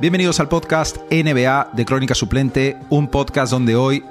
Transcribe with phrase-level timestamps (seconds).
[0.00, 4.02] Bienvenidos al podcast NBA de Crónica Suplente, un podcast donde hoy,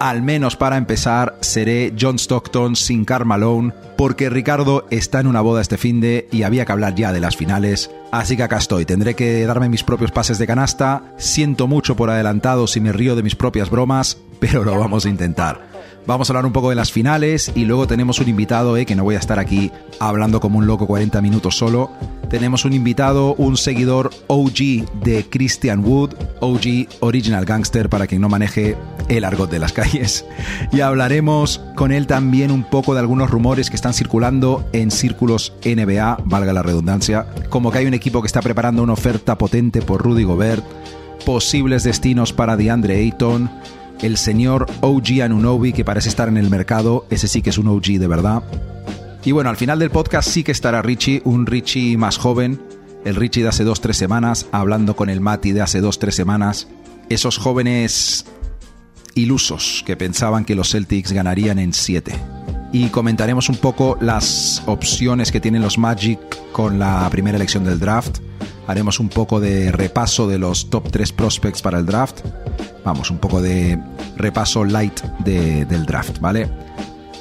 [0.00, 5.42] al menos para empezar, seré John Stockton sin Karl Malone, porque Ricardo está en una
[5.42, 7.92] boda este fin de y había que hablar ya de las finales.
[8.10, 11.04] Así que acá estoy, tendré que darme mis propios pases de canasta.
[11.16, 15.10] Siento mucho por adelantado si me río de mis propias bromas, pero lo vamos a
[15.10, 15.75] intentar.
[16.06, 18.94] Vamos a hablar un poco de las finales y luego tenemos un invitado, eh, que
[18.94, 21.90] no voy a estar aquí hablando como un loco 40 minutos solo.
[22.30, 28.28] Tenemos un invitado, un seguidor OG de Christian Wood, OG Original Gangster para quien no
[28.28, 28.76] maneje
[29.08, 30.24] el argot de las calles.
[30.70, 35.54] Y hablaremos con él también un poco de algunos rumores que están circulando en círculos
[35.64, 39.82] NBA, valga la redundancia, como que hay un equipo que está preparando una oferta potente
[39.82, 40.64] por Rudy Gobert,
[41.24, 43.50] posibles destinos para DeAndre Ayton,
[44.00, 47.68] el señor OG Anunobi, que parece estar en el mercado, ese sí que es un
[47.68, 48.42] OG de verdad.
[49.24, 52.60] Y bueno, al final del podcast sí que estará Richie, un Richie más joven,
[53.04, 56.14] el Richie de hace dos, tres semanas, hablando con el Mati de hace dos, tres
[56.14, 56.68] semanas.
[57.08, 58.24] Esos jóvenes
[59.14, 62.14] ilusos que pensaban que los Celtics ganarían en siete.
[62.72, 66.20] Y comentaremos un poco las opciones que tienen los Magic
[66.52, 68.18] con la primera elección del draft.
[68.66, 72.20] Haremos un poco de repaso de los top 3 prospects para el draft
[72.86, 73.78] vamos, un poco de
[74.16, 76.48] repaso light del draft, ¿vale?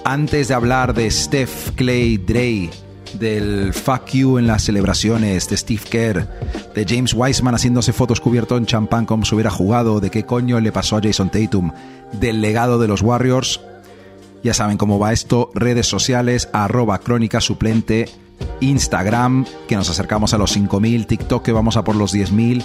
[0.05, 2.69] Antes de hablar de Steph, Clay, Dre,
[3.17, 6.27] del fuck you en las celebraciones, de Steve Kerr,
[6.75, 10.59] de James Wiseman haciéndose fotos cubierto en champán como si hubiera jugado, de qué coño
[10.59, 11.71] le pasó a Jason Tatum,
[12.11, 13.59] del legado de los Warriors,
[14.43, 18.07] ya saben cómo va esto, redes sociales, arroba crónica suplente,
[18.61, 22.64] Instagram, que nos acercamos a los 5.000, TikTok, que vamos a por los 10.000,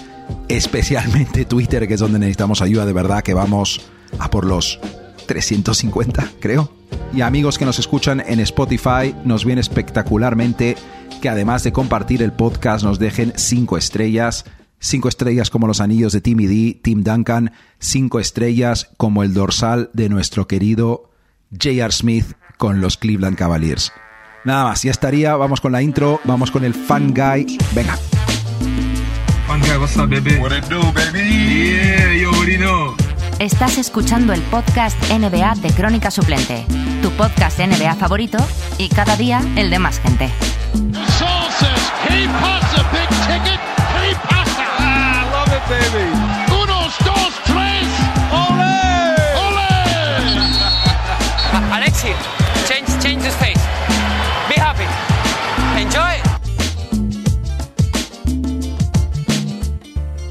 [0.48, 3.80] especialmente Twitter, que es donde necesitamos ayuda de verdad, que vamos
[4.18, 4.80] a por los
[5.26, 6.72] 350, creo.
[7.14, 10.76] Y amigos que nos escuchan en Spotify, nos viene espectacularmente
[11.20, 14.44] que además de compartir el podcast nos dejen 5 estrellas.
[14.78, 19.90] 5 estrellas como los anillos de Timmy D, Tim Duncan, 5 estrellas como el dorsal
[19.92, 21.10] de nuestro querido
[21.50, 21.92] J.R.
[21.92, 22.26] Smith
[22.56, 23.92] con los Cleveland Cavaliers.
[24.44, 25.36] Nada más, ya estaría.
[25.36, 27.58] Vamos con la intro, vamos con el Fan Guy.
[27.72, 27.96] Venga.
[29.46, 30.36] Fan Guy, what's up, baby?
[30.36, 31.76] What it do, baby?
[31.76, 32.94] Yeah, you already know.
[33.38, 36.66] Estás escuchando el podcast NBA de Crónica Suplente,
[37.02, 38.38] tu podcast NBA favorito
[38.78, 40.30] y cada día el de más gente.
[41.18, 43.60] Sol says he pasa big ticket.
[43.96, 44.64] He pasa.
[44.78, 46.29] I love it, baby.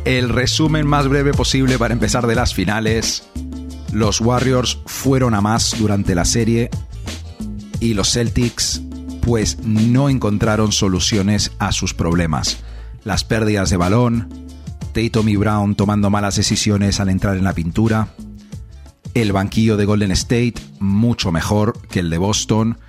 [0.09, 3.29] El resumen más breve posible para empezar de las finales.
[3.91, 6.71] Los Warriors fueron a más durante la serie
[7.79, 8.81] y los Celtics
[9.21, 12.57] pues no encontraron soluciones a sus problemas.
[13.03, 14.29] Las pérdidas de balón,
[14.93, 18.07] Tatum y Brown tomando malas decisiones al entrar en la pintura,
[19.13, 22.79] el banquillo de Golden State mucho mejor que el de Boston,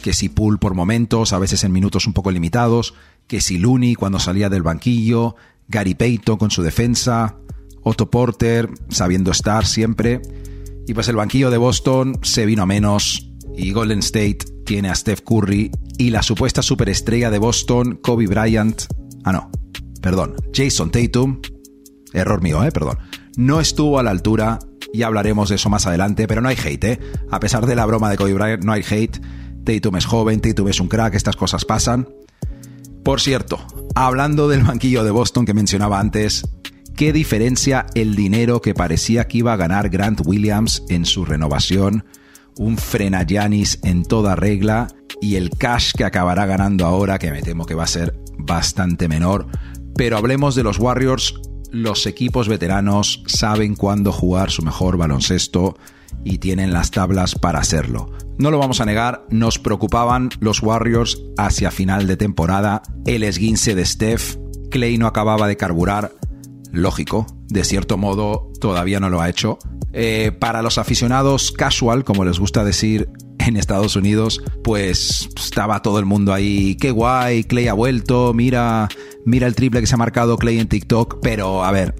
[0.00, 2.94] que si Poole por momentos, a veces en minutos un poco limitados,
[3.26, 5.36] que si Looney cuando salía del banquillo,
[5.70, 7.38] Gary Payton con su defensa,
[7.82, 10.20] Otto Porter sabiendo estar siempre,
[10.86, 14.94] y pues el banquillo de Boston se vino a menos y Golden State tiene a
[14.94, 18.82] Steph Curry y la supuesta superestrella de Boston, Kobe Bryant,
[19.24, 19.50] ah no,
[20.02, 21.40] perdón, Jason Tatum,
[22.12, 22.98] error mío, eh, perdón,
[23.36, 24.58] no estuvo a la altura
[24.92, 27.00] y hablaremos de eso más adelante, pero no hay hate, ¿eh?
[27.30, 29.20] A pesar de la broma de Kobe Bryant, no hay hate.
[29.64, 32.08] Tatum es joven, Tatum es un crack, estas cosas pasan.
[33.04, 33.58] Por cierto,
[33.94, 36.42] hablando del banquillo de Boston que mencionaba antes,
[36.96, 42.04] ¿qué diferencia el dinero que parecía que iba a ganar Grant Williams en su renovación?
[42.58, 44.88] Un frena Yanis en toda regla
[45.20, 49.08] y el cash que acabará ganando ahora, que me temo que va a ser bastante
[49.08, 49.46] menor.
[49.94, 51.34] Pero hablemos de los Warriors
[51.70, 55.76] los equipos veteranos saben cuándo jugar su mejor baloncesto
[56.24, 58.12] y tienen las tablas para hacerlo.
[58.38, 63.74] No lo vamos a negar, nos preocupaban los Warriors hacia final de temporada, el esguince
[63.74, 64.36] de Steph,
[64.70, 66.12] Clay no acababa de carburar,
[66.72, 69.58] lógico, de cierto modo todavía no lo ha hecho.
[69.92, 75.98] Eh, para los aficionados casual, como les gusta decir en Estados Unidos, pues estaba todo
[75.98, 78.88] el mundo ahí, qué guay, Clay ha vuelto, mira,
[79.24, 81.94] mira el triple que se ha marcado Clay en TikTok, pero a ver,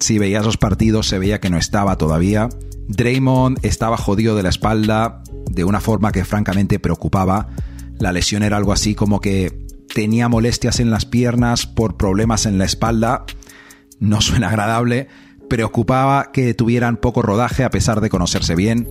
[0.00, 2.48] si veías los partidos se veía que no estaba todavía.
[2.88, 7.48] Draymond estaba jodido de la espalda de una forma que francamente preocupaba.
[7.98, 12.58] La lesión era algo así como que tenía molestias en las piernas por problemas en
[12.58, 13.24] la espalda.
[14.00, 15.08] No suena agradable.
[15.48, 18.88] Preocupaba que tuvieran poco rodaje a pesar de conocerse bien.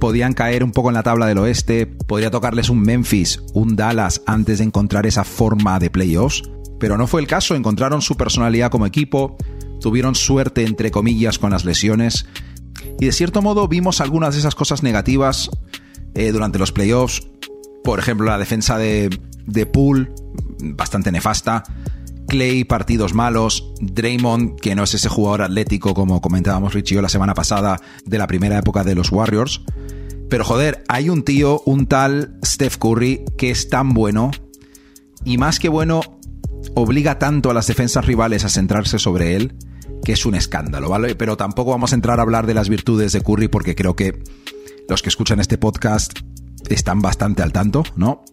[0.00, 1.86] Podían caer un poco en la tabla del oeste.
[1.86, 6.42] Podría tocarles un Memphis, un Dallas antes de encontrar esa forma de playoffs.
[6.78, 7.54] Pero no fue el caso.
[7.54, 9.36] Encontraron su personalidad como equipo
[9.80, 12.26] tuvieron suerte entre comillas con las lesiones
[12.98, 15.50] y de cierto modo vimos algunas de esas cosas negativas
[16.14, 17.26] eh, durante los playoffs.
[17.84, 19.10] Por ejemplo, la defensa de,
[19.46, 20.10] de Poole,
[20.60, 21.62] bastante nefasta.
[22.26, 23.72] Clay, partidos malos.
[23.80, 28.26] Draymond, que no es ese jugador atlético como comentábamos Richie la semana pasada de la
[28.26, 29.62] primera época de los Warriors.
[30.28, 34.32] Pero joder, hay un tío, un tal Steph Curry, que es tan bueno.
[35.24, 36.00] Y más que bueno,
[36.74, 39.54] obliga tanto a las defensas rivales a centrarse sobre él,
[40.04, 41.14] que es un escándalo, ¿vale?
[41.14, 44.22] Pero tampoco vamos a entrar a hablar de las virtudes de Curry porque creo que
[44.88, 46.18] los que escuchan este podcast
[46.68, 48.24] están bastante al tanto, ¿no?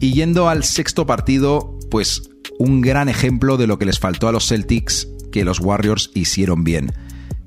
[0.00, 4.32] Y yendo al sexto partido, pues un gran ejemplo de lo que les faltó a
[4.32, 6.92] los Celtics que los Warriors hicieron bien.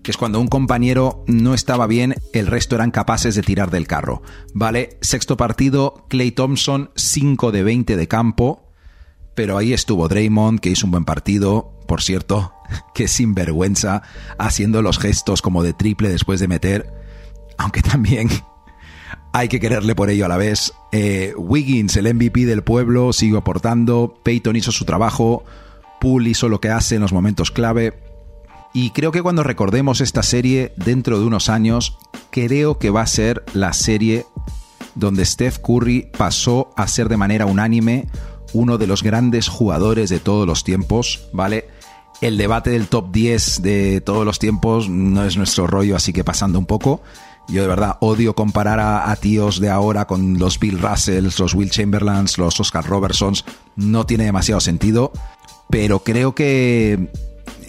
[0.04, 3.88] Que es cuando un compañero no estaba bien, el resto eran capaces de tirar del
[3.88, 4.24] carro.
[4.54, 8.71] Vale, sexto partido, Clay Thompson, 5 de 20 de campo.
[9.36, 12.54] Pero ahí estuvo Draymond, que hizo un buen partido, por cierto,
[12.94, 14.04] que sinvergüenza,
[14.38, 16.94] haciendo los gestos como de triple después de meter.
[17.58, 18.30] Aunque también
[19.34, 20.74] hay que quererle por ello a la vez.
[20.92, 24.16] Eh, Wiggins, el MVP del pueblo, sigue aportando.
[24.24, 25.44] Peyton hizo su trabajo.
[26.00, 27.94] Poole hizo lo que hace en los momentos clave.
[28.74, 31.98] Y creo que cuando recordemos esta serie dentro de unos años,
[32.32, 34.26] creo que va a ser la serie
[34.96, 38.08] donde Steph Curry pasó a ser de manera unánime
[38.54, 41.68] uno de los grandes jugadores de todos los tiempos, ¿vale?
[42.22, 46.24] El debate del top 10 de todos los tiempos no es nuestro rollo, así que
[46.24, 47.02] pasando un poco.
[47.48, 51.72] Yo de verdad odio comparar a, tíos de ahora con los Bill Russells, los Will
[51.72, 53.44] Chamberlains, los Oscar Robertsons.
[53.76, 55.12] No tiene demasiado sentido.
[55.70, 57.10] Pero creo que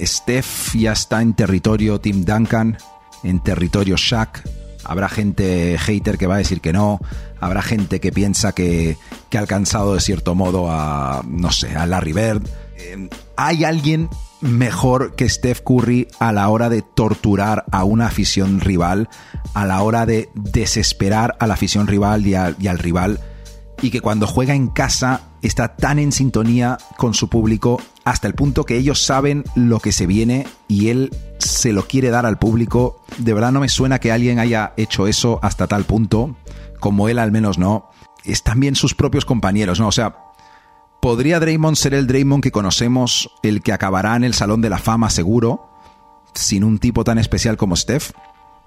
[0.00, 2.76] Steph ya está en territorio Tim Duncan,
[3.24, 4.42] en territorio Shaq.
[4.84, 7.00] Habrá gente hater que va a decir que no.
[7.42, 8.96] Habrá gente que piensa que,
[9.28, 12.48] que ha alcanzado de cierto modo a, no sé, a Larry Bird.
[12.76, 14.08] Eh, ¿Hay alguien
[14.40, 19.08] mejor que Steph Curry a la hora de torturar a una afición rival,
[19.54, 23.20] a la hora de desesperar a la afición rival y, al rival,
[23.80, 28.34] y que cuando juega en casa está tan en sintonía con su público hasta el
[28.34, 32.38] punto que ellos saben lo que se viene y él se lo quiere dar al
[32.38, 33.02] público.
[33.18, 36.36] De verdad no me suena que alguien haya hecho eso hasta tal punto,
[36.82, 37.88] como él al menos no.
[38.24, 39.88] Es también sus propios compañeros, ¿no?
[39.88, 40.16] O sea,
[41.02, 44.78] ¿Podría Draymond ser el Draymond que conocemos, el que acabará en el Salón de la
[44.78, 45.68] Fama seguro,
[46.32, 48.12] sin un tipo tan especial como Steph?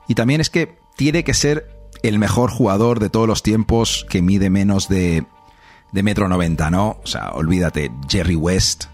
[0.10, 4.22] Y también es que tiene que ser el mejor jugador de todos los tiempos que
[4.22, 5.26] mide menos de,
[5.94, 6.98] de metro noventa, ¿no?
[7.02, 8.88] O sea, olvídate, Jerry West,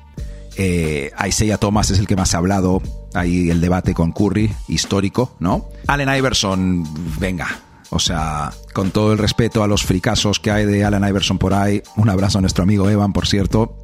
[0.55, 2.79] eh, Isaiah Thomas es el que más ha hablado,
[3.15, 5.65] ahí el debate con Curry, histórico, ¿no?
[5.87, 6.87] Allen Iverson,
[7.19, 7.47] venga,
[7.91, 11.53] o sea, con todo el respeto a los fricasos que hay de Alan Iverson por
[11.53, 13.77] ahí, un abrazo a nuestro amigo Evan, por cierto.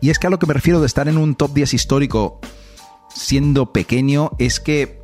[0.00, 2.40] Y es que a lo que me refiero de estar en un top 10 histórico
[3.12, 5.00] siendo pequeño es que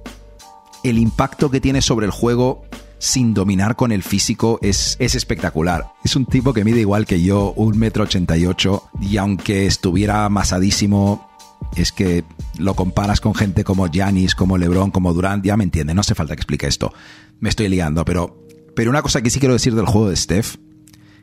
[0.84, 2.62] el impacto que tiene sobre el juego
[2.98, 5.92] sin dominar con el físico es, es espectacular.
[6.04, 9.66] Es un tipo que mide igual que yo, un metro ochenta y ocho, y aunque
[9.66, 11.28] estuviera amasadísimo,
[11.74, 12.24] es que
[12.58, 16.14] lo comparas con gente como Giannis, como LeBron, como Durant, ya me entiende, no hace
[16.14, 16.92] falta que explique esto.
[17.40, 20.56] Me estoy liando, pero, pero una cosa que sí quiero decir del juego de Steph,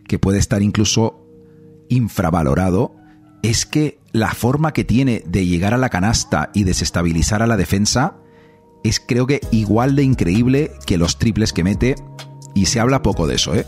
[0.07, 1.27] que puede estar incluso
[1.89, 2.95] infravalorado,
[3.41, 7.57] es que la forma que tiene de llegar a la canasta y desestabilizar a la
[7.57, 8.17] defensa
[8.83, 11.95] es creo que igual de increíble que los triples que mete,
[12.53, 13.65] y se habla poco de eso, ¿eh?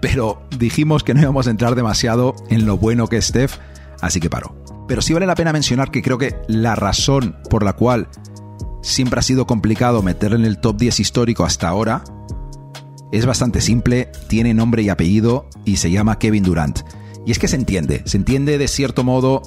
[0.00, 3.58] Pero dijimos que no íbamos a entrar demasiado en lo bueno que es Steph,
[4.00, 4.56] así que paro.
[4.88, 8.08] Pero sí vale la pena mencionar que creo que la razón por la cual
[8.82, 12.04] siempre ha sido complicado meterle en el top 10 histórico hasta ahora
[13.12, 16.80] es bastante simple, tiene nombre y apellido y se llama Kevin Durant.
[17.26, 19.42] Y es que se entiende, se entiende de cierto modo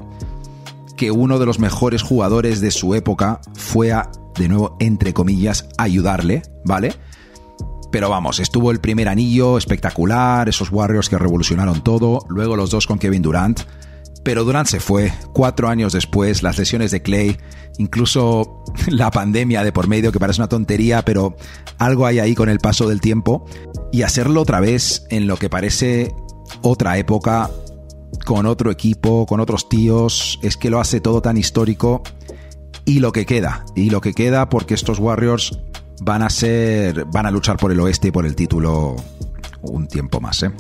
[0.95, 5.67] que uno de los mejores jugadores de su época fue a, de nuevo, entre comillas,
[5.79, 6.93] ayudarle, ¿vale?
[7.91, 12.85] Pero vamos, estuvo el primer anillo espectacular, esos Warriors que revolucionaron todo, luego los dos
[12.85, 13.61] con Kevin Durant,
[14.25, 15.13] pero Durant se fue.
[15.33, 17.37] Cuatro años después, las lesiones de Clay,
[17.77, 21.37] incluso la pandemia de por medio, que parece una tontería, pero
[21.77, 23.45] algo hay ahí con el paso del tiempo.
[23.91, 26.11] Y hacerlo otra vez en lo que parece
[26.63, 27.51] otra época,
[28.25, 32.01] con otro equipo, con otros tíos, es que lo hace todo tan histórico.
[32.83, 35.59] Y lo que queda, y lo que queda porque estos Warriors
[36.01, 38.95] van a ser, van a luchar por el oeste y por el título
[39.61, 40.51] un tiempo más, ¿eh?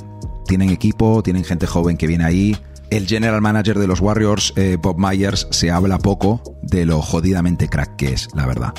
[0.47, 2.55] Tienen equipo, tienen gente joven que viene ahí
[2.89, 7.67] el general manager de los Warriors, eh, Bob Myers, se habla poco de lo jodidamente
[7.67, 8.73] crack que es, la verdad.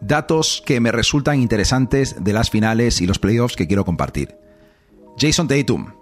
[0.00, 4.36] Datos que me resultan interesantes de las finales y los playoffs que quiero compartir.
[5.18, 5.92] Jason Tatum.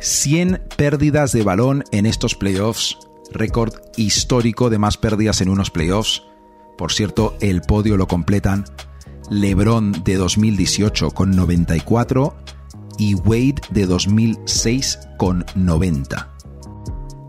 [0.00, 2.98] 100 pérdidas de balón en estos playoffs.
[3.32, 6.24] Récord histórico de más pérdidas en unos playoffs.
[6.76, 8.64] Por cierto, el podio lo completan
[9.30, 12.36] LeBron de 2018 con 94
[12.98, 16.32] y Wade de 2006 con 90.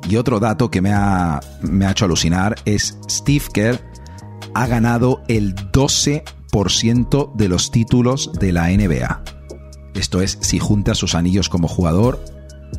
[0.10, 3.82] Y otro dato que me ha, me ha hecho alucinar es Steve Kerr
[4.54, 9.24] ha ganado el 12% de los títulos de la NBA.
[9.94, 12.24] Esto es si junta sus anillos como jugador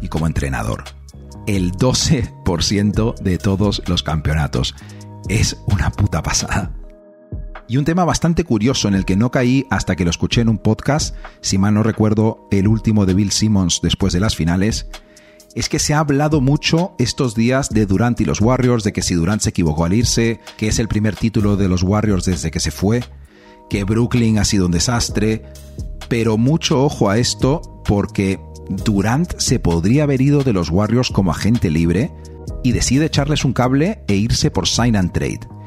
[0.00, 0.84] y como entrenador.
[1.46, 4.74] El 12% de todos los campeonatos.
[5.28, 6.77] Es una puta pasada.
[7.68, 10.48] Y un tema bastante curioso en el que no caí hasta que lo escuché en
[10.48, 14.86] un podcast, si mal no recuerdo, el último de Bill Simmons después de las finales,
[15.54, 19.02] es que se ha hablado mucho estos días de Durant y los Warriors, de que
[19.02, 22.50] si Durant se equivocó al irse, que es el primer título de los Warriors desde
[22.50, 23.04] que se fue,
[23.68, 25.42] que Brooklyn ha sido un desastre,
[26.08, 31.32] pero mucho ojo a esto porque Durant se podría haber ido de los Warriors como
[31.32, 32.10] agente libre
[32.64, 35.57] y decide echarles un cable e irse por sign and trade.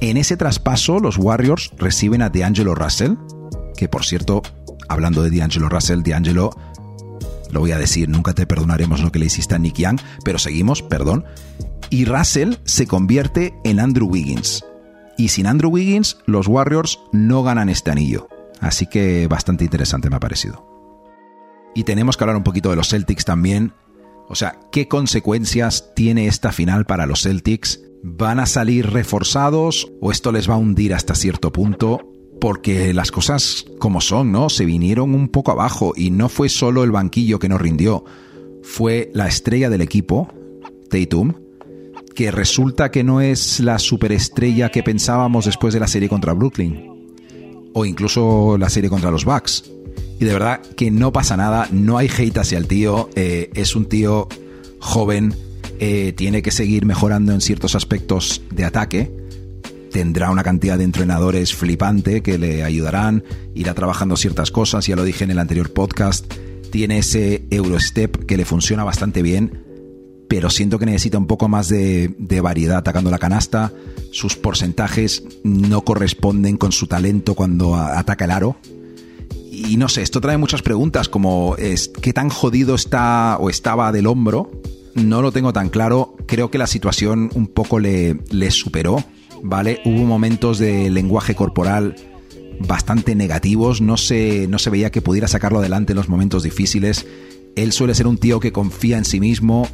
[0.00, 3.14] En ese traspaso, los Warriors reciben a D'Angelo Russell,
[3.76, 4.42] que por cierto,
[4.88, 6.50] hablando de D'Angelo Russell, D'Angelo,
[7.50, 10.38] lo voy a decir, nunca te perdonaremos lo que le hiciste a Nick Young, pero
[10.38, 11.24] seguimos, perdón.
[11.88, 14.64] Y Russell se convierte en Andrew Wiggins.
[15.16, 18.28] Y sin Andrew Wiggins, los Warriors no ganan este anillo.
[18.60, 20.66] Así que bastante interesante me ha parecido.
[21.74, 23.72] Y tenemos que hablar un poquito de los Celtics también.
[24.28, 27.80] O sea, ¿qué consecuencias tiene esta final para los Celtics?
[28.06, 32.12] ¿Van a salir reforzados o esto les va a hundir hasta cierto punto?
[32.38, 34.50] Porque las cosas como son, ¿no?
[34.50, 38.04] Se vinieron un poco abajo y no fue solo el banquillo que nos rindió,
[38.62, 40.28] fue la estrella del equipo,
[40.90, 41.32] Tatum,
[42.14, 46.90] que resulta que no es la superestrella que pensábamos después de la serie contra Brooklyn
[47.72, 49.64] o incluso la serie contra los Bucks.
[50.20, 53.74] Y de verdad que no pasa nada, no hay hate hacia el tío, eh, es
[53.74, 54.28] un tío
[54.78, 55.34] joven,
[55.78, 59.10] eh, tiene que seguir mejorando en ciertos aspectos de ataque.
[59.92, 63.22] Tendrá una cantidad de entrenadores flipante que le ayudarán,
[63.54, 66.32] irá trabajando ciertas cosas, ya lo dije en el anterior podcast.
[66.70, 69.64] Tiene ese Eurostep que le funciona bastante bien,
[70.28, 73.72] pero siento que necesita un poco más de, de variedad atacando la canasta.
[74.10, 78.56] Sus porcentajes no corresponden con su talento cuando ataca el aro.
[79.52, 83.92] Y no sé, esto trae muchas preguntas como es, ¿qué tan jodido está o estaba
[83.92, 84.50] del hombro?
[84.94, 86.16] No lo tengo tan claro.
[86.26, 88.16] Creo que la situación un poco le,
[88.50, 89.02] superó,
[89.42, 89.80] ¿vale?
[89.84, 91.96] Hubo momentos de lenguaje corporal
[92.60, 93.80] bastante negativos.
[93.80, 97.06] No se, no se veía que pudiera sacarlo adelante en los momentos difíciles.
[97.56, 99.68] Él suele ser un tío que confía en sí mismo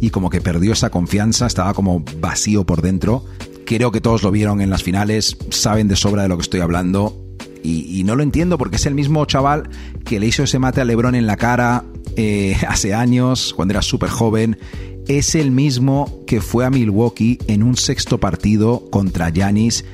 [0.00, 3.24] y como que perdió esa confianza, estaba como vacío por dentro.
[3.66, 6.60] Creo que todos lo vieron en las finales, saben de sobra de lo que estoy
[6.60, 7.29] hablando.
[7.62, 9.68] Y, no lo entiendo porque es el mismo chaval
[10.04, 11.84] que le hizo ese mate a Lebron en la cara
[12.16, 14.58] eh, hace años, cuando era súper joven,
[15.06, 19.84] es el mismo que fue a Milwaukee en un sexto partido contra Yanis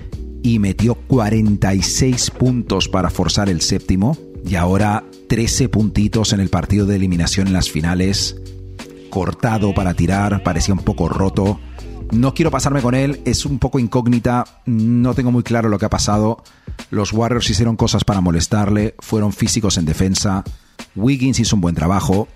[0.42, 6.86] y metió 46 puntos para forzar el séptimo y ahora 13 puntitos en el partido
[6.86, 8.36] de eliminación en las finales,
[9.10, 11.58] cortado para tirar, parecía un poco roto.
[12.12, 15.86] No quiero pasarme con él, es un poco incógnita, no tengo muy claro lo que
[15.86, 16.42] ha pasado.
[16.90, 20.44] Los Warriors hicieron cosas para molestarle, fueron físicos en defensa,
[20.94, 22.28] Wiggins hizo un buen trabajo,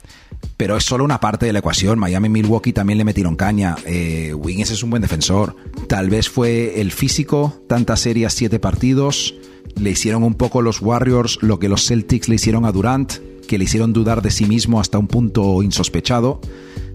[0.56, 1.98] pero es solo una parte de la ecuación.
[1.98, 3.76] Miami y Milwaukee también le metieron caña.
[3.86, 5.56] Eh, Wiggins es un buen defensor.
[5.88, 9.34] Tal vez fue el físico, tantas series, siete partidos.
[9.76, 13.14] Le hicieron un poco los Warriors lo que los Celtics le hicieron a Durant,
[13.46, 16.40] que le hicieron dudar de sí mismo hasta un punto insospechado.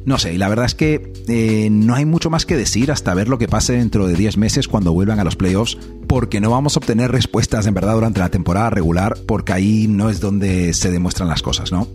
[0.05, 3.15] No sé, y la verdad es que eh, no hay mucho más que decir hasta
[3.15, 6.51] ver lo que pase dentro de 10 meses cuando vuelvan a los playoffs, porque no
[6.51, 10.74] vamos a obtener respuestas en verdad durante la temporada regular, porque ahí no es donde
[10.74, 11.88] se demuestran las cosas, ¿no?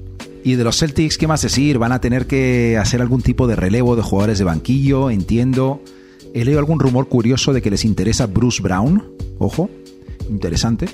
[0.42, 1.78] Y de los Celtics, ¿qué más decir?
[1.78, 5.80] Van a tener que hacer algún tipo de relevo de jugadores de banquillo, entiendo.
[6.34, 9.04] He leído algún rumor curioso de que les interesa Bruce Brown.
[9.38, 9.70] Ojo,
[10.28, 10.88] interesante.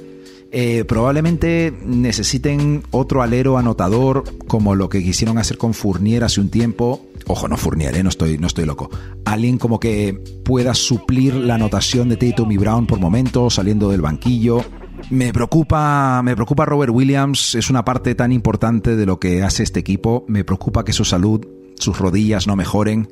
[0.59, 6.49] Eh, probablemente necesiten otro alero anotador como lo que quisieron hacer con Fournier hace un
[6.49, 7.05] tiempo.
[7.27, 8.89] Ojo, no Fournier, eh, no, estoy, no estoy loco.
[9.27, 14.01] Alguien como que pueda suplir la anotación de Tatum y Brown por momentos, saliendo del
[14.01, 14.65] banquillo.
[15.11, 19.63] Me preocupa, me preocupa Robert Williams, es una parte tan importante de lo que hace
[19.63, 20.25] este equipo.
[20.27, 23.11] Me preocupa que su salud, sus rodillas no mejoren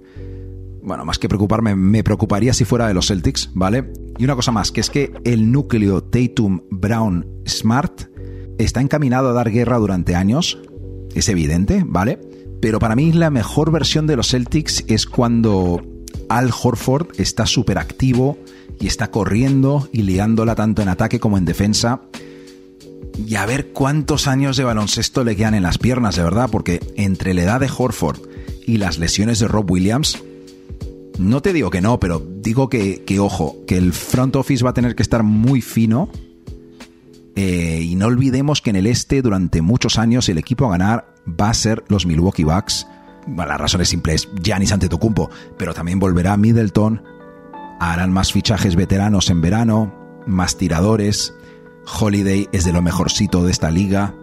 [0.85, 3.91] bueno, más que preocuparme, me preocuparía si fuera de los Celtics, ¿vale?
[4.19, 8.03] Y una cosa más, que es que el núcleo Tatum, Brown, Smart
[8.59, 10.59] está encaminado a dar guerra durante años,
[11.15, 12.19] es evidente, ¿vale?
[12.61, 15.83] Pero para mí la mejor versión de los Celtics es cuando
[16.29, 18.39] Al Horford está súper activo
[18.81, 22.03] y está corriendo y liándola tanto en ataque como en defensa.
[23.27, 26.81] Y a ver cuántos años de baloncesto le quedan en las piernas, de verdad, porque
[26.97, 28.19] entre la edad de Horford
[28.67, 30.23] y las lesiones de Rob Williams,
[31.17, 34.71] No te digo que no, pero digo que, que ojo, que el front office va
[34.71, 36.11] a tener que estar muy fino.
[37.37, 41.15] Eh, y no olvidemos que en el este, durante muchos años, el equipo a ganar
[41.29, 42.87] va a ser los Milwaukee Bucks.
[43.27, 47.03] Bueno, la razón es simple, es Giannis Antetokounmpo, pero también volverá Middleton.
[47.81, 49.95] Harán más fichajes veteranos en verano,
[50.27, 51.35] más tiradores.
[52.01, 54.15] Holiday es de lo mejorcito de esta liga.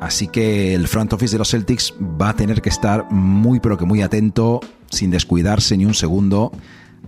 [0.00, 3.76] Así que el front office de los Celtics va a tener que estar muy pero
[3.76, 4.60] que muy atento,
[4.90, 6.52] sin descuidarse ni un segundo,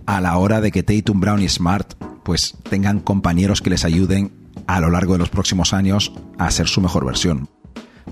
[0.05, 4.42] a la hora de que Tatum, Brown y Smart pues tengan compañeros que les ayuden
[4.67, 7.49] a lo largo de los próximos años a ser su mejor versión.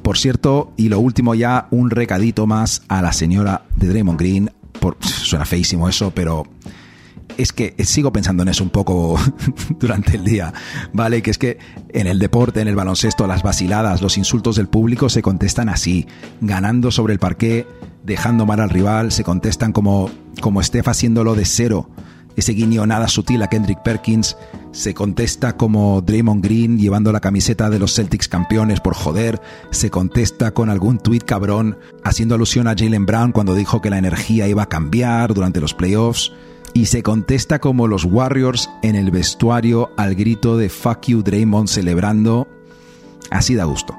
[0.04, 4.52] Por cierto, y lo último ya, un recadito más a la señora de Draymond Green.
[4.80, 6.48] Por, suena feísimo eso, pero
[7.38, 9.20] es que sigo pensando en eso un poco
[9.80, 10.54] durante el día,
[10.94, 11.22] ¿vale?
[11.22, 11.58] Que es que
[11.90, 16.08] en el deporte, en el baloncesto, las vaciladas, los insultos del público se contestan así,
[16.40, 17.68] ganando sobre el parqué,
[18.04, 20.10] dejando mal al rival, se contestan como,
[20.42, 21.90] como Steph haciéndolo de cero.
[22.36, 24.38] Ese guiño nada sutil a Kendrick Perkins
[24.72, 29.90] se contesta como Draymond Green llevando la camiseta de los Celtics campeones por joder, se
[29.90, 34.48] contesta con algún tuit cabrón haciendo alusión a Jalen Brown cuando dijo que la energía
[34.48, 36.32] iba a cambiar durante los playoffs.
[36.74, 41.68] Y se contesta como los Warriors en el vestuario al grito de Fuck you Draymond
[41.68, 42.48] celebrando.
[43.30, 43.94] Así da gusto.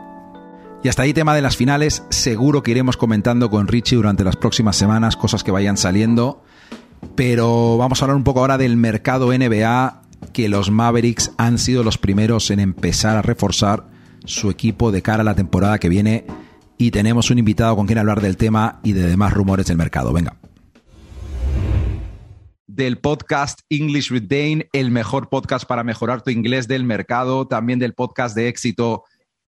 [0.82, 4.36] Y hasta ahí tema de las finales, seguro que iremos comentando con Richie durante las
[4.36, 6.42] próximas semanas cosas que vayan saliendo,
[7.14, 10.02] pero vamos a hablar un poco ahora del mercado NBA,
[10.32, 13.88] que los Mavericks han sido los primeros en empezar a reforzar
[14.24, 16.24] su equipo de cara a la temporada que viene
[16.78, 20.12] y tenemos un invitado con quien hablar del tema y de demás rumores del mercado.
[20.12, 20.36] Venga
[22.66, 27.78] del podcast English with Dane, el mejor podcast para mejorar tu inglés del mercado, también
[27.78, 29.04] del podcast de éxito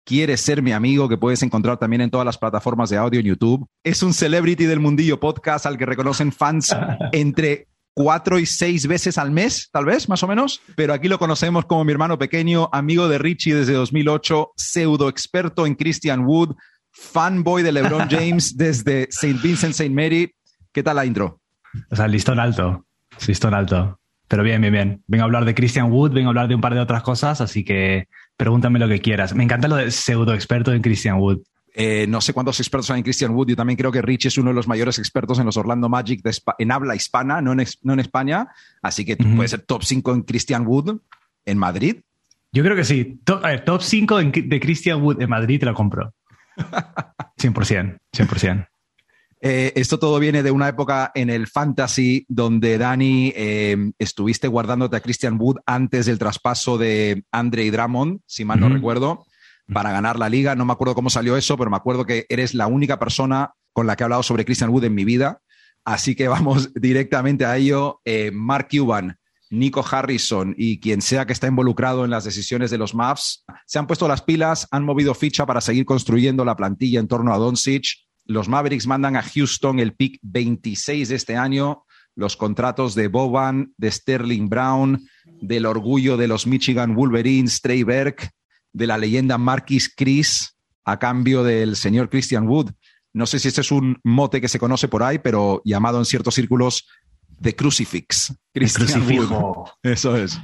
[0.06, 3.26] Quieres ser mi amigo, que puedes encontrar también en todas las plataformas de audio en
[3.26, 3.66] YouTube.
[3.82, 6.76] Es un celebrity del mundillo podcast al que reconocen fans
[7.12, 10.60] entre cuatro y seis veces al mes, tal vez, más o menos.
[10.76, 15.66] Pero aquí lo conocemos como mi hermano pequeño, amigo de Richie desde 2008, pseudo experto
[15.66, 16.56] en Christian Wood,
[16.90, 19.38] fanboy de LeBron James desde St.
[19.42, 19.90] Vincent, St.
[19.90, 20.34] Mary.
[20.72, 21.40] ¿Qué tal la intro?
[21.90, 22.84] O sea, listón alto.
[23.26, 23.98] Listón alto.
[24.26, 25.02] Pero bien, bien, bien.
[25.06, 27.40] Vengo a hablar de Christian Wood, vengo a hablar de un par de otras cosas,
[27.40, 29.34] así que pregúntame lo que quieras.
[29.34, 31.40] Me encanta lo de pseudo experto en Christian Wood.
[31.76, 33.48] Eh, no sé cuántos expertos hay en Christian Wood.
[33.48, 36.22] Yo también creo que Rich es uno de los mayores expertos en los Orlando Magic
[36.58, 38.48] en habla hispana, no en, no en España.
[38.80, 41.00] Así que puede ser top 5 en Christian Wood
[41.44, 41.96] en Madrid.
[42.52, 43.20] Yo creo que sí.
[43.24, 43.42] Top,
[43.80, 46.14] 5 de Christian Wood en Madrid te lo compro.
[46.56, 48.68] 100%, 100%.
[49.46, 54.96] Eh, esto todo viene de una época en el fantasy donde Dani eh, estuviste guardándote
[54.96, 59.26] a Christian Wood antes del traspaso de Andre Drummond, si mal no recuerdo,
[59.72, 60.54] para ganar la liga.
[60.54, 63.86] No me acuerdo cómo salió eso, pero me acuerdo que eres la única persona con
[63.86, 65.40] la que he hablado sobre Christian Wood en mi vida.
[65.84, 68.00] Así que vamos directamente a ello.
[68.04, 69.18] Eh, Mark Cuban,
[69.50, 73.78] Nico Harrison y quien sea que está involucrado en las decisiones de los Mavs se
[73.78, 77.38] han puesto las pilas, han movido ficha para seguir construyendo la plantilla en torno a
[77.38, 83.08] Doncic los Mavericks mandan a Houston el pick 26 de este año, los contratos de
[83.08, 85.06] Boban, de Sterling Brown,
[85.42, 88.30] del orgullo de los Michigan Wolverines, Trey Burke,
[88.74, 92.72] de la leyenda Marquis Chris, a cambio del señor Christian Wood.
[93.14, 96.04] No sé si este es un mote que se conoce por ahí, pero llamado en
[96.04, 96.86] ciertos círculos
[97.40, 98.34] The Crucifix.
[98.52, 99.68] Christian Wood.
[99.82, 100.38] Eso es.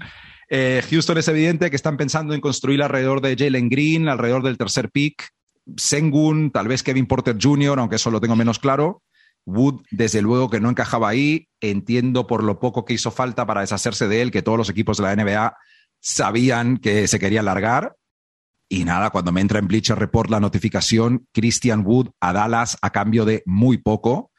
[0.49, 4.59] Eh, Houston es evidente que están pensando en construir alrededor de Jalen Green, alrededor del
[4.59, 5.29] tercer pick.
[5.77, 9.03] Sengun, tal vez Kevin Porter Jr., aunque eso lo tengo menos claro.
[9.47, 11.49] Wood, desde luego que no encajaba ahí.
[11.61, 14.97] Entiendo por lo poco que hizo falta para deshacerse de él, que todos los equipos
[14.97, 15.57] de la NBA
[16.01, 17.95] sabían que se quería largar.
[18.71, 22.91] Y nada, cuando me entra en Bleacher Report la notificación, Christian Wood a Dallas a
[22.91, 24.31] cambio de muy poco,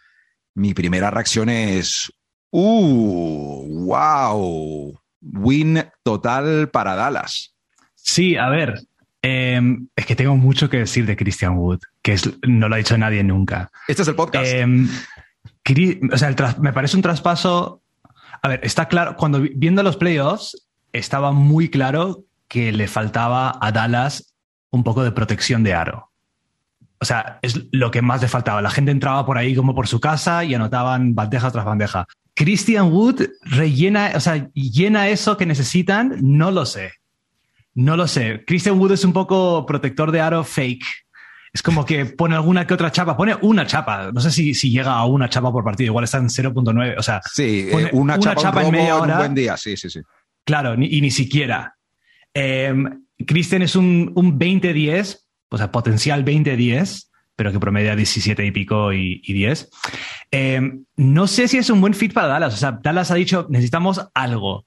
[0.55, 2.11] mi primera reacción es,
[2.49, 3.85] ¡uh!
[3.85, 4.99] ¡Wow!
[5.21, 7.53] Win total para Dallas.
[7.93, 8.87] Sí, a ver,
[9.23, 12.15] Em, es que tengo mucho que decir de Christian Wood, que
[12.47, 13.71] no lo ha dicho nadie nunca.
[13.87, 14.51] Este es el podcast.
[14.51, 14.89] Em,
[16.11, 17.83] o sea, me parece un traspaso.
[18.41, 23.71] A ver, está claro, cuando viendo los playoffs, estaba muy claro que le faltaba a
[23.71, 24.35] Dallas
[24.71, 26.11] un poco de protección de aro.
[26.99, 28.61] O sea, es lo que más le faltaba.
[28.61, 32.07] La gente entraba por ahí como por su casa y anotaban bandeja tras bandeja.
[32.35, 36.91] Christian Wood rellena, o sea, llena eso que necesitan, no lo sé.
[37.73, 38.43] No lo sé.
[38.45, 40.85] Christian Wood es un poco protector de aro fake.
[41.53, 44.11] Es como que pone alguna que otra chapa, pone una chapa.
[44.11, 46.95] No sé si, si llega a una chapa por partido, igual está en 0.9.
[46.97, 49.13] O sea, sí, eh, una, chapa, en media hora.
[49.13, 50.01] Un buen día, sí, sí, sí.
[50.43, 51.77] Claro, y ni siquiera.
[52.33, 52.73] Eh,
[53.25, 58.93] Christian es un, un 20-10, o sea, potencial 20-10, pero que promedia 17 y pico
[58.93, 59.69] y, y 10.
[60.31, 60.61] Eh,
[60.95, 62.53] no sé si es un buen fit para Dallas.
[62.53, 64.65] O sea, Dallas ha dicho, necesitamos algo.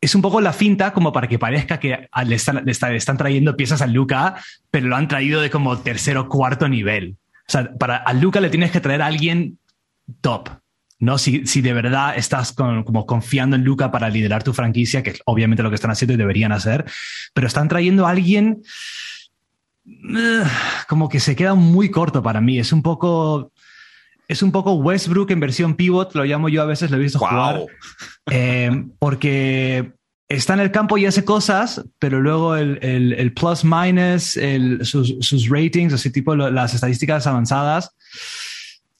[0.00, 3.86] Es un poco la finta como para que parezca que le están trayendo piezas a
[3.86, 4.36] Luca,
[4.70, 7.16] pero lo han traído de como tercero o cuarto nivel.
[7.46, 9.58] O sea, para a Luca le tienes que traer a alguien
[10.20, 10.48] top.
[10.98, 11.18] ¿No?
[11.18, 15.10] Si, si de verdad estás con- como confiando en Luca para liderar tu franquicia, que
[15.10, 16.84] es obviamente lo que están haciendo y deberían hacer,
[17.34, 18.62] pero están trayendo a alguien
[19.86, 20.42] eh,
[20.88, 22.58] como que se queda muy corto para mí.
[22.58, 23.52] Es un poco.
[24.26, 27.18] Es un poco Westbrook en versión pivot, lo llamo yo a veces, lo he visto
[27.18, 27.56] jugar.
[27.56, 27.66] Guau.
[28.30, 29.92] Eh, porque
[30.30, 34.78] está en el campo y hace cosas, pero luego el, el- el plus minus, el-
[34.86, 37.90] sus, sus ratings, así tipo lo- las estadísticas avanzadas.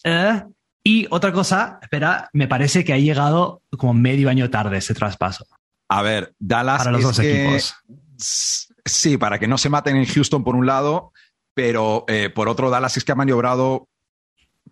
[0.05, 0.43] Eh,
[0.85, 5.47] y otra cosa, espera, me parece que ha llegado como medio año tarde ese traspaso
[5.89, 6.79] A ver, Dallas.
[6.79, 7.75] para los es dos que- equipos.
[8.87, 11.13] Sí, para que no se maten en Houston por un lado,
[11.55, 13.89] pero eh, por otro, Dallas es que ha maniobrado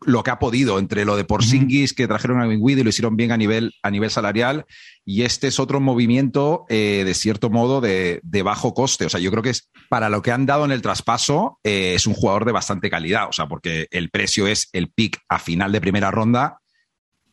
[0.06, 3.16] lo que ha podido entre lo de Porzingis, que trajeron a Wingweed y lo hicieron
[3.16, 4.64] bien a nivel, a nivel salarial,
[5.04, 9.06] y este es otro movimiento, eh, de cierto modo, de, de bajo coste.
[9.06, 11.94] O sea, yo creo que es para lo que han dado en el traspaso, eh,
[11.94, 15.38] es un jugador de bastante calidad, o sea, porque el precio es el pick a
[15.38, 16.58] final de primera ronda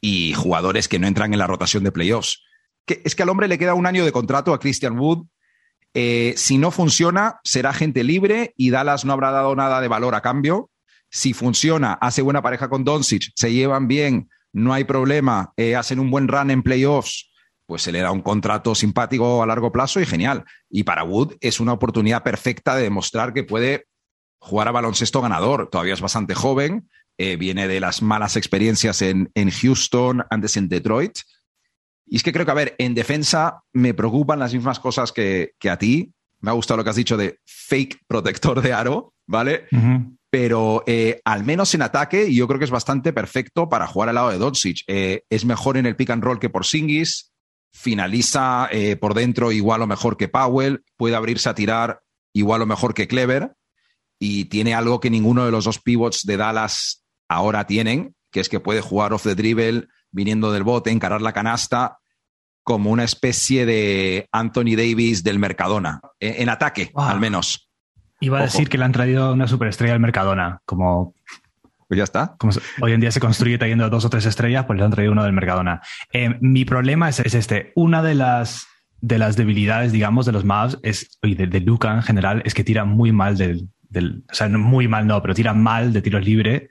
[0.01, 2.43] y jugadores que no entran en la rotación de playoffs.
[2.85, 5.25] Que, es que al hombre le queda un año de contrato a Christian Wood,
[5.93, 10.15] eh, si no funciona, será gente libre y Dallas no habrá dado nada de valor
[10.15, 10.69] a cambio.
[11.09, 15.99] Si funciona, hace buena pareja con Doncic, se llevan bien, no hay problema, eh, hacen
[15.99, 17.31] un buen run en playoffs,
[17.65, 20.43] pues se le da un contrato simpático a largo plazo y genial.
[20.69, 23.85] Y para Wood es una oportunidad perfecta de demostrar que puede
[24.39, 25.69] jugar a baloncesto ganador.
[25.69, 30.67] Todavía es bastante joven, eh, viene de las malas experiencias en, en Houston, antes en
[30.67, 31.19] Detroit.
[32.07, 35.51] Y es que creo que, a ver, en defensa me preocupan las mismas cosas que,
[35.59, 36.11] que a ti.
[36.39, 39.67] Me ha gustado lo que has dicho de fake protector de aro, ¿vale?
[40.31, 44.15] Pero eh, al menos en ataque, yo creo que es bastante perfecto para jugar al
[44.15, 44.83] lado de Doncic.
[44.87, 47.31] Eh, es mejor en el pick and roll que por Singis,
[47.71, 52.01] finaliza eh, por dentro igual o mejor que Powell, puede abrirse a tirar
[52.33, 53.53] igual o mejor que Clever
[54.19, 58.49] y tiene algo que ninguno de los dos pivots de Dallas ahora tienen, que es
[58.49, 61.99] que puede jugar off the dribble, viniendo del bote, encarar la canasta,
[62.63, 67.03] como una especie de Anthony Davis del Mercadona, en, en ataque, Wow.
[67.05, 67.68] al menos.
[68.19, 71.13] Iba a decir que le han traído una superestrella al Mercadona, como
[71.87, 72.35] Pues ya está.
[72.37, 75.11] como hoy en día se construye trayendo dos o tres estrellas, pues le han traído
[75.11, 75.81] uno del Mercadona.
[76.11, 77.71] Eh, mi problema es, es este.
[77.75, 78.67] Una de las,
[79.01, 82.53] de las debilidades, digamos, de los Mavs es, y de, de Luca en general, es
[82.53, 86.01] que tira muy mal del, del, o sea, muy mal no, pero tira mal de
[86.01, 86.69] tiros libre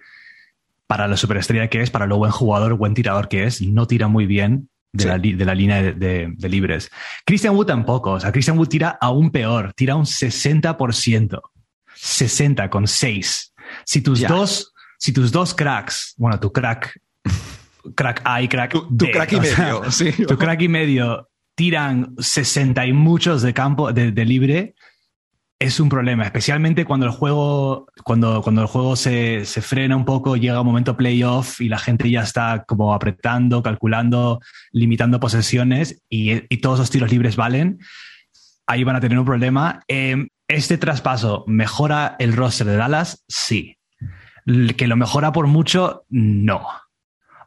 [0.87, 4.09] para la superestrella que es, para lo buen jugador, buen tirador que es, no tira
[4.09, 5.09] muy bien de, Sí.
[5.09, 6.91] la, de la línea de, de- de libres.
[7.27, 11.41] Christian Wood tampoco, o sea, Christian Wood tira aún peor, tira un 60%.
[11.95, 13.55] 60 con 6.
[13.85, 16.99] Si tus dos, si tus dos cracks, bueno, tu crack,
[17.95, 20.13] crack A y crack Tu, tu D, crack y sea, medio, sí.
[20.27, 24.75] tu crack y medio tiran 60 y muchos de campo de libre,
[25.61, 30.05] es un problema, especialmente cuando el juego, cuando, cuando el juego se, se frena un
[30.05, 34.41] poco, llega un momento playoff y la gente ya está como apretando, calculando,
[34.71, 37.79] limitando posesiones y, y todos los tiros libres valen.
[38.69, 39.83] Ahí van a tener un problema.
[39.89, 43.79] Eh, este traspaso mejora el roster de Dallas, sí.
[44.77, 46.67] Que lo mejora por mucho, no.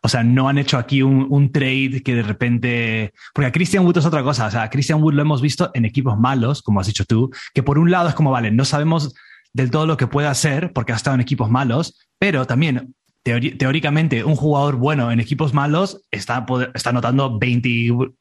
[0.04, 3.14] O sea, no han hecho aquí un, un trade que de repente.
[3.34, 4.48] Porque a Christian Wood es otra cosa.
[4.48, 7.30] O sea, a Christian Wood lo hemos visto en equipos malos, como has dicho tú,
[7.54, 9.14] que por un lado es como, vale, no sabemos
[9.54, 14.24] del todo lo que puede hacer porque ha estado en equipos malos, pero también teóricamente
[14.24, 18.14] un jugador bueno en equipos malos está, está anotando 25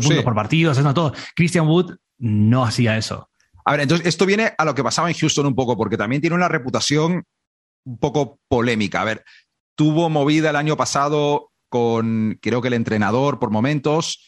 [0.00, 0.22] puntos Sí.
[0.22, 1.12] por partido, haciendo todo.
[1.36, 3.28] Christian Wood no hacía eso.
[3.64, 6.22] A ver, entonces esto viene a lo que pasaba en Houston un poco, porque también
[6.22, 7.24] tiene una reputación
[7.84, 9.02] un poco polémica.
[9.02, 9.24] A ver,
[9.78, 14.26] tuvo movida el año pasado con, creo que el entrenador por momentos,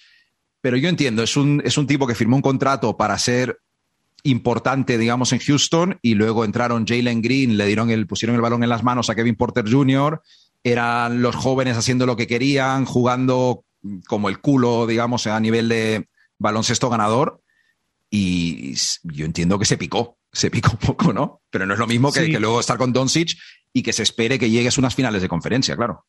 [0.61, 3.59] pero yo entiendo, es un, es un tipo que firmó un contrato para ser
[4.23, 8.63] importante, digamos, en Houston y luego entraron Jalen Green, le dieron el, pusieron el balón
[8.63, 10.23] en las manos a Kevin Porter Jr.,
[10.63, 13.65] eran los jóvenes haciendo lo que querían, jugando
[14.07, 16.07] como el culo, digamos, a nivel de
[16.39, 17.41] baloncesto ganador
[18.09, 21.41] y yo entiendo que se picó, se picó un poco, ¿no?
[21.51, 22.31] Pero no es lo mismo que, Sí.
[22.31, 23.37] que luego estar con Doncic
[23.73, 26.05] y que se espere que llegues a unas finales de conferencia, claro.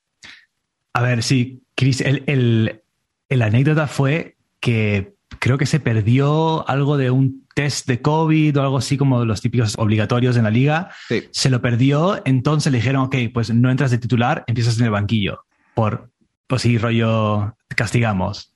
[0.94, 2.82] A ver, sí, Chris, el, el-
[3.30, 8.62] el anécdota fue que creo que se perdió algo de un test de COVID o
[8.62, 10.90] algo así como los típicos obligatorios en la liga.
[11.08, 11.24] Sí.
[11.32, 14.92] Se lo perdió, entonces le dijeron, ok, pues no entras de titular, empiezas en el
[14.92, 15.46] banquillo.
[15.74, 16.10] Por,
[16.48, 18.54] pues sí, rollo, te castigamos.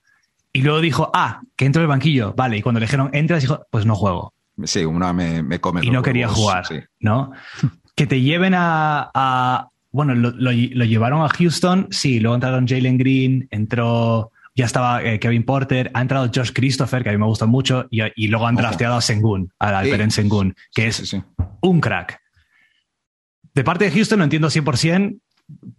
[0.51, 2.33] Y luego dijo, ah, que entro en el banquillo.
[2.35, 4.33] Vale, y cuando le dijeron, entras, dijo, pues no juego
[4.65, 5.81] Sí, una me, me come.
[5.83, 6.79] y no quería jugar, sí.
[6.99, 7.31] ¿no?
[7.95, 12.67] que te lleven a, a bueno, lo, lo, lo, llevaron a Houston, sí, luego entraron
[12.67, 17.17] Jalen Green, entró, ya estaba eh, Kevin Porter, ha entrado Josh Christopher, que a mí
[17.17, 20.21] me gusta mucho, y, y luego han drafteado a Sengun, a Alperen sí.
[20.21, 21.23] Sengun, que es sí, sí.
[21.62, 22.19] un crack.
[23.53, 25.17] De parte de Houston lo entiendo 100%,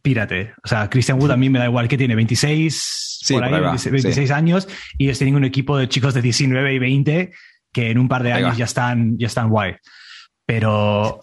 [0.00, 0.54] pírate.
[0.64, 3.58] O sea, Christian Wood a mí me da igual que tiene 26, por ahí, por
[3.58, 7.32] ahí 26, 26 años, y ellos tienen un equipo de chicos de 19 y 20
[7.70, 9.76] que en un par de años ya están, ya están guay.
[10.46, 11.20] Pero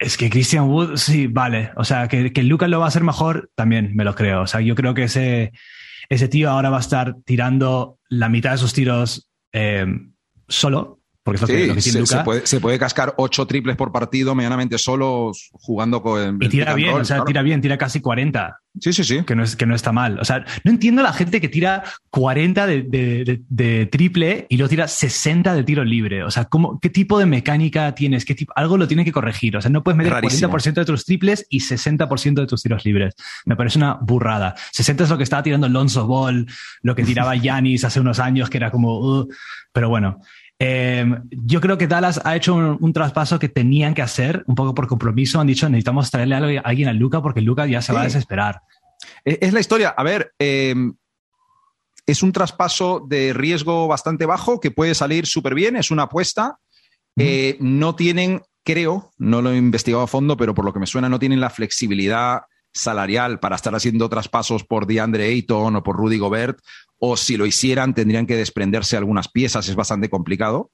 [0.00, 1.70] es que Christian Wood, sí, vale.
[1.76, 4.40] O sea, que, que Lucas lo va a hacer mejor, también me lo creo.
[4.40, 5.52] O sea, yo creo que ese,
[6.08, 9.86] ese tío ahora va a estar tirando la mitad de sus tiros eh,
[10.48, 10.99] solo.
[11.22, 13.76] Porque es lo sí, que, lo que se, se, puede, se, puede, cascar ocho triples
[13.76, 16.38] por partido medianamente solo jugando con.
[16.40, 17.26] Y tira bien, roll, o sea, claro.
[17.26, 18.58] tira bien, tira casi 40.
[18.80, 19.22] Sí, sí, sí.
[19.24, 20.18] Que no, es, que no está mal.
[20.18, 24.56] O sea, no entiendo la gente que tira 40 de, de, de, de triple y
[24.56, 26.24] luego tira 60 de tiro libre.
[26.24, 28.24] O sea, ¿cómo, ¿qué tipo de mecánica tienes?
[28.24, 28.54] ¿Qué tipo?
[28.56, 29.58] Algo lo tiene que corregir.
[29.58, 30.50] O sea, no puedes meter Rarísimo.
[30.50, 33.14] 40% de tus triples y 60% de tus tiros libres.
[33.44, 34.54] Me parece una burrada.
[34.72, 36.46] 60 es lo que estaba tirando Lonzo Ball,
[36.80, 39.00] lo que tiraba Yanis hace unos años, que era como.
[39.00, 39.28] Uh,
[39.72, 40.20] pero bueno.
[40.62, 44.54] Eh, yo creo que Dallas ha hecho un, un, traspaso que tenían que hacer, un
[44.54, 45.40] poco por compromiso.
[45.40, 47.92] Han dicho, necesitamos traerle a alguien a Luca porque Luca ya se sí.
[47.94, 48.60] va a desesperar.
[49.24, 49.88] Es la historia.
[49.96, 50.74] A ver, eh,
[52.06, 56.58] es un traspaso de riesgo bastante bajo que puede salir súper bien, es una apuesta.
[57.16, 57.22] Mm.
[57.22, 60.86] Eh, no tienen, creo, no lo he investigado a fondo, pero por lo que me
[60.86, 62.42] suena, no tienen la flexibilidad
[62.72, 66.58] salarial para estar haciendo traspasos por DeAndre Ayton o por Rudy Gobert
[67.00, 70.70] o si lo hicieran tendrían que desprenderse algunas piezas, es bastante complicado.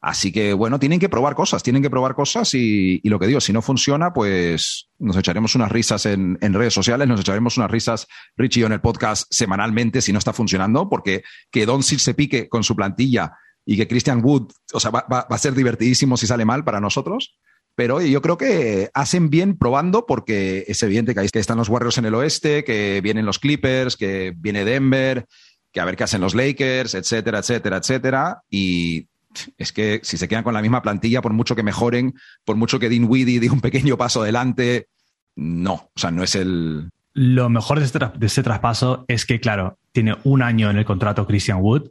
[0.00, 3.28] Así que bueno, tienen que probar cosas, tienen que probar cosas y, y lo que
[3.28, 7.56] digo, si no funciona, pues nos echaremos unas risas en, en, redes sociales, nos echaremos
[7.56, 12.14] unas risas, Richie, en el podcast semanalmente si no está funcionando, porque que Doncic se
[12.14, 13.32] pique con su plantilla
[13.64, 16.80] y que Christian Wood, o sea, va, va, a ser divertidísimo si sale mal para
[16.80, 17.38] nosotros.
[17.74, 21.96] Pero yo creo que hacen bien probando porque es evidente que ahí están los Warriors
[21.96, 25.26] en el oeste, que vienen los Clippers, que viene Denver,
[25.72, 28.42] que a ver qué hacen los Lakers, etcétera, etcétera, etcétera.
[28.50, 29.08] Y
[29.56, 32.78] es que si se quedan con la misma plantilla, por mucho que mejoren, por mucho
[32.78, 34.88] que Dean Weedy dé un pequeño paso adelante,
[35.34, 36.90] no, o sea, no es el...
[37.14, 40.84] Lo mejor de este, de este traspaso es que, claro, tiene un año en el
[40.84, 41.90] contrato Christian Wood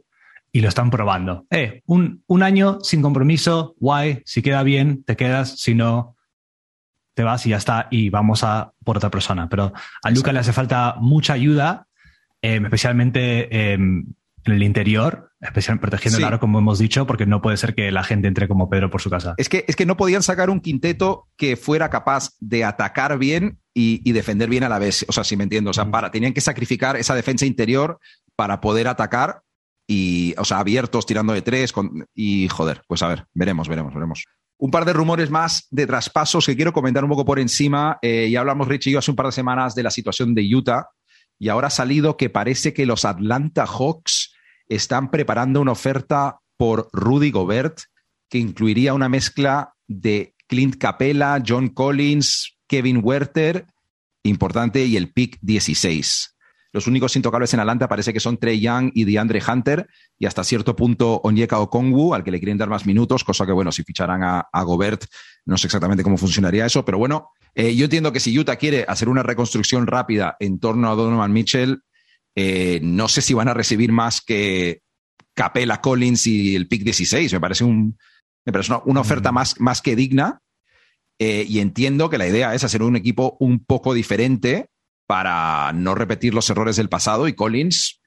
[0.52, 1.46] y lo están probando.
[1.50, 6.16] Eh, un, un año sin compromiso, guay, si queda bien, te quedas, si no,
[7.14, 9.48] te vas y ya está, y vamos a por otra persona.
[9.48, 11.86] Pero a Luca le hace falta mucha ayuda
[12.42, 13.74] eh, especialmente eh,
[14.44, 16.22] en el interior, especialmente protegiendo sí.
[16.22, 18.90] el aro, como hemos dicho, porque no puede ser que la gente entre como Pedro
[18.90, 19.34] por su casa.
[19.36, 23.58] Es que, es que no podían sacar un quinteto que fuera capaz de atacar bien
[23.72, 25.04] y, y defender bien a la vez.
[25.08, 27.98] O sea, si me entiendo, o sea, para, tenían que sacrificar esa defensa interior
[28.34, 29.42] para poder atacar
[29.86, 33.94] y, o sea, abiertos, tirando de tres, con, y joder, pues a ver, veremos, veremos,
[33.94, 34.24] veremos.
[34.58, 37.98] Un par de rumores más de traspasos que quiero comentar un poco por encima.
[38.00, 40.54] Eh, ya hablamos, Rich y yo, hace un par de semanas de la situación de
[40.54, 40.86] Utah
[41.42, 44.32] y ahora ha salido que parece que los Atlanta Hawks
[44.68, 47.80] están preparando una oferta por Rudy Gobert
[48.30, 53.66] que incluiría una mezcla de Clint Capella, John Collins, Kevin Werther,
[54.22, 56.36] importante, y el pick 16.
[56.70, 59.88] Los únicos intocables en Atlanta parece que son Trey Young y DeAndre Hunter,
[60.20, 63.52] y hasta cierto punto Onyeka Okongwu, al que le quieren dar más minutos, cosa que,
[63.52, 65.06] bueno, si ficharan a, a Gobert,
[65.46, 68.84] no sé exactamente cómo funcionaría eso, pero bueno, eh, yo entiendo que si Utah quiere
[68.88, 71.82] hacer una reconstrucción rápida en torno a Donovan Mitchell,
[72.34, 74.80] eh, no sé si van a recibir más que
[75.34, 77.32] Capella, Collins y el pick 16.
[77.32, 77.98] Me parece, un,
[78.44, 79.34] me parece una, una oferta mm.
[79.34, 80.40] más, más que digna.
[81.18, 84.68] Eh, y entiendo que la idea es hacer un equipo un poco diferente
[85.06, 87.28] para no repetir los errores del pasado.
[87.28, 88.00] Y Collins,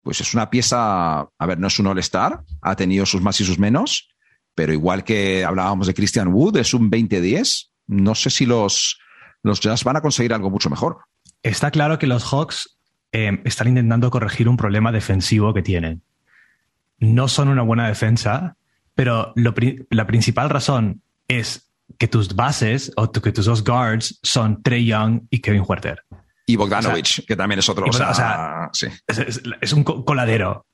[0.00, 3.44] pues es una pieza, a ver, no es un all-star, ha tenido sus más y
[3.44, 4.08] sus menos,
[4.54, 8.98] pero igual que hablábamos de Christian Wood, es un 20-10 no sé si los,
[9.42, 10.98] los Jazz van a conseguir algo mucho mejor.
[11.42, 12.78] Está claro que los Hawks
[13.12, 16.02] eh, están intentando corregir un problema defensivo que tienen.
[16.98, 18.56] No son una buena defensa,
[18.94, 19.54] pero lo,
[19.90, 21.68] la principal razón es
[21.98, 26.02] que tus bases o que tus dos guards son Trey Young y Kevin Huerter.
[26.46, 27.86] Y Bogdanovich, o sea, que también es otro.
[27.86, 28.86] O sea, o sea, sí.
[29.06, 30.66] es, es, es, un coladero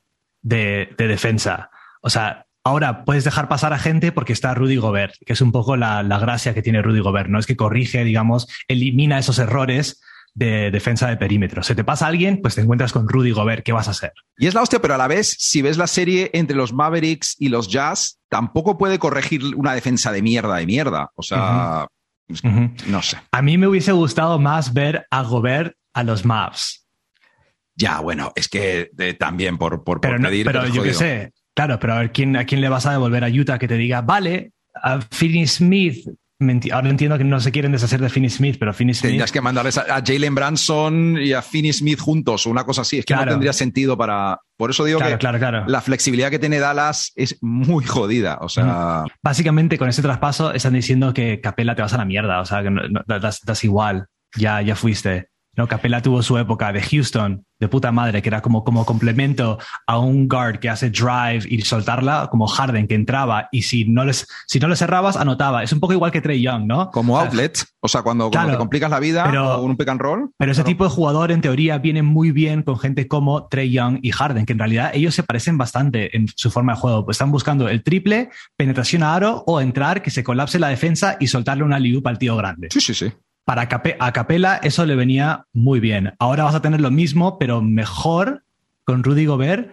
[0.43, 1.71] de, de defensa.
[2.01, 5.53] O sea, Ahora puedes dejar pasar a gente porque está Rudy Gobert, que es un
[5.53, 7.39] poco la, la, gracia que tiene Rudy Gobert, ¿no?
[7.39, 10.01] Es que corrige, digamos, elimina esos errores
[10.35, 11.63] de defensa de perímetro.
[11.63, 14.13] Se te pasa alguien, pues te encuentras con Rudy Gobert, ¿qué vas a hacer?
[14.37, 17.35] Y es la hostia, pero a la vez, si ves la serie entre los Mavericks
[17.39, 21.11] y los Jazz, tampoco puede corregir una defensa de mierda de mierda.
[21.17, 21.89] O sea,
[22.29, 22.87] uh -huh.
[22.87, 23.19] no sé.
[23.33, 26.87] A mí me hubiese gustado más ver a Gobert a los Mavs.
[27.75, 30.47] Ya, bueno, es que de, también por, por, pero por no, pedir.
[30.47, 33.25] Pero yo qué sé, Claro, pero a ver, ¿quién, ¿a quién le vas a devolver
[33.25, 36.07] a Utah que te diga, vale, a Finney Smith
[36.71, 39.11] ahora entiendo que no se quieren deshacer de Finney Smith, pero Finney Smith.
[39.11, 42.83] Tendrías que mandarles a, a Jalen Branson y a Finney Smith juntos o una cosa
[42.83, 42.99] así.
[42.99, 43.25] Es que Claro.
[43.27, 44.39] no tendría sentido para.
[44.57, 48.39] Por eso digo Claro, que claro, la flexibilidad que tiene Dallas es muy jodida.
[48.41, 52.41] O sea, Básicamente con ese traspaso están diciendo que Capela te vas a la mierda,
[52.41, 55.31] o sea, que no- no- das, das igual, ya, ya fuiste.
[55.59, 59.59] No, Capela tuvo su época de Houston, de puta madre, que era como, como complemento
[59.89, 64.05] a un guard que hace drive y soltarla, como Harden, que entraba y si no
[64.05, 65.65] les, si no le cerrabas, anotaba.
[65.65, 66.93] Es un poco igual que Trey Young, ¿no?
[66.93, 67.59] como sea, outlet.
[67.81, 70.31] O sea, cuando, cuando Claro, te complicas la vida pero- un pick and roll.
[70.39, 70.69] Pero ese claro.
[70.73, 74.47] tipo de jugador, en teoría, viene muy bien con gente como Trey Young y Harden,
[74.47, 77.05] que en realidad ellos se parecen bastante en su forma de juego.
[77.05, 81.17] Pues están buscando el triple, penetración a aro o entrar, que se colapse la defensa
[81.19, 82.69] y soltarle una liup al tío grande.
[82.71, 83.13] Sí, sí, sí.
[83.49, 86.13] Para a Capela eso le venía muy bien.
[86.19, 88.45] Ahora vas a tener lo mismo, pero mejor
[88.85, 89.73] con Rudy Gobert,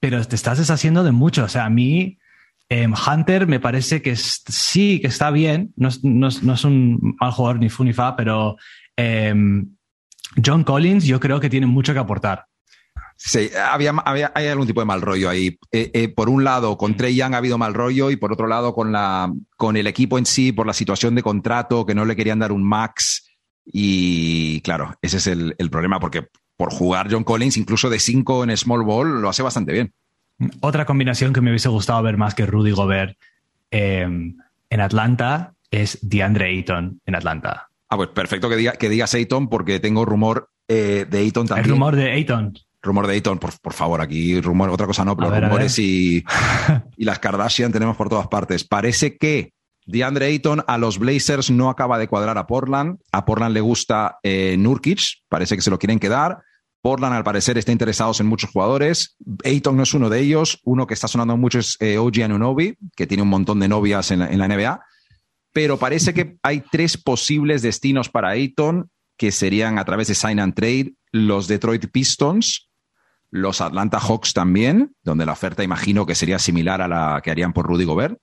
[0.00, 1.44] pero te estás deshaciendo de mucho.
[1.44, 2.16] O sea, a mí
[2.70, 5.74] em, Hunter me parece que sí, que está bien.
[5.76, 8.56] No es, no es- no es un mal jugador ni fu ni fa, pero
[8.96, 9.76] em,
[10.42, 12.46] John Collins yo creo que tiene mucho que aportar.
[13.18, 15.58] Sí, había, había- hay algún tipo de mal rollo ahí.
[15.72, 18.46] Eh, eh, por un lado, con Trey Young ha habido mal rollo y por otro
[18.46, 22.04] lado, con, la, con el equipo en sí, por la situación de contrato, que no
[22.04, 23.26] le querían dar un max.
[23.64, 28.44] Y claro, ese es el, el problema, porque por jugar John Collins, incluso de 5
[28.44, 29.92] en small ball, lo hace bastante bien.
[30.60, 33.18] Otra combinación que me hubiese gustado ver más que Rudy Gobert
[33.70, 34.36] em,
[34.70, 37.68] en Atlanta es DeAndre Ayton en Atlanta.
[37.88, 41.48] Ah, pues perfecto que, diga, que digas Ayton, porque tengo rumor eh, de Ayton El
[41.48, 41.70] también.
[41.70, 42.54] rumor de Ayton.
[42.86, 46.24] Rumor de Ayton, por, por favor, aquí rumor, otra cosa no, pero ver, rumores y,
[46.96, 48.64] y las Kardashian tenemos por todas partes.
[48.64, 49.52] Parece que
[49.86, 52.98] DeAndre Ayton a los Blazers no acaba de cuadrar a Portland.
[53.12, 56.38] A Portland le gusta eh, Nurkic, parece que se lo quieren quedar.
[56.82, 59.16] Portland, al parecer, está interesados en muchos jugadores.
[59.44, 60.60] Ayton no es uno de ellos.
[60.64, 64.10] Uno que está sonando mucho es eh, OG Anunoby, que tiene un montón de novias
[64.12, 64.80] en la, en la NBA.
[65.52, 70.38] Pero parece que hay tres posibles destinos para Ayton, que serían a través de sign
[70.38, 72.65] and trade los Detroit Pistons,
[73.36, 77.52] los Atlanta Hawks también, donde la oferta imagino que sería similar a la que harían
[77.52, 78.18] por Rudy Gobert,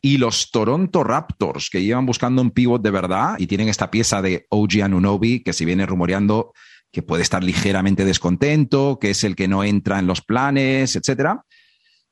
[0.00, 4.20] y los Toronto Raptors, que llevan buscando un pivot de verdad y tienen esta pieza
[4.20, 6.52] de OG Anunoby, que se viene rumoreando
[6.90, 11.44] que puede estar ligeramente descontento, que es el que no entra en los planes, etcétera.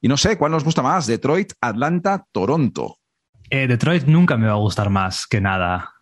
[0.01, 1.07] Y no sé, ¿cuál nos gusta más?
[1.07, 2.97] Detroit, Atlanta, Toronto.
[3.51, 5.93] Eh, Detroit nunca me va a gustar más que nada.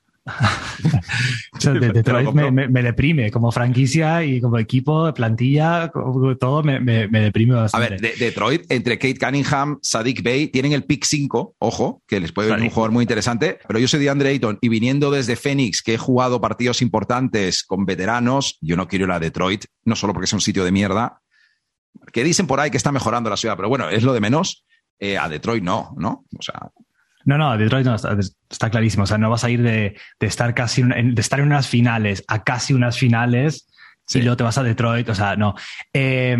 [1.56, 5.90] O sea, de- Detroit me, me- me deprime como franquicia y como equipo, plantilla,
[6.38, 7.90] todo me, me- me deprime A bastante.
[7.90, 12.32] ver, de- Detroit, entre Kate Cunningham, Sadiq Bey, tienen el pick 5, ojo, que les
[12.32, 15.36] puede venir un jugador muy interesante, pero yo soy de Andre Ayton y viniendo desde
[15.36, 19.96] Phoenix, que he jugado partidos importantes con veteranos, yo no quiero ir a Detroit, no
[19.96, 21.20] solo porque es un sitio de mierda,
[22.12, 24.64] que dicen por ahí que está mejorando la ciudad, pero bueno, es lo de menos.
[25.00, 26.24] Eh, a Detroit no, ¿no?
[26.36, 26.70] O sea,
[27.28, 28.16] No, no, Detroit no, está,
[28.48, 29.02] está clarísimo.
[29.04, 31.68] O sea, no vas a ir de, de estar casi en- de estar en unas
[31.68, 33.66] finales a casi unas finales
[34.06, 34.20] Sí.
[34.20, 35.06] y luego te vas a Detroit.
[35.10, 35.54] O sea, no.
[35.92, 36.36] Eh,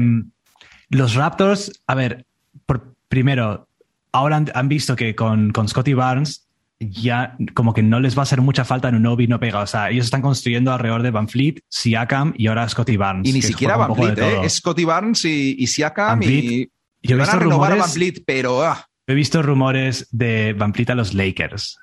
[0.89, 2.25] los Raptors, a ver,
[2.65, 3.69] por- primero,
[4.13, 6.47] ahora han, han visto que con, con Scotty Barnes
[6.81, 9.61] ya como que no les va a hacer mucha falta en un Novi no pega.
[9.61, 13.29] O sea, ellos están construyendo alrededor de Van Fleet, Siakam y ahora Scotty Barnes.
[13.29, 14.13] y ni siquiera Van ¿eh?
[14.15, 14.43] todo.
[14.45, 16.71] Es Scotty Barnes y, y Siakam Van y,
[17.15, 21.15] van a renovar a Van Vliet, pero ah, He visto rumores de Fleet a los
[21.15, 21.79] Lakers.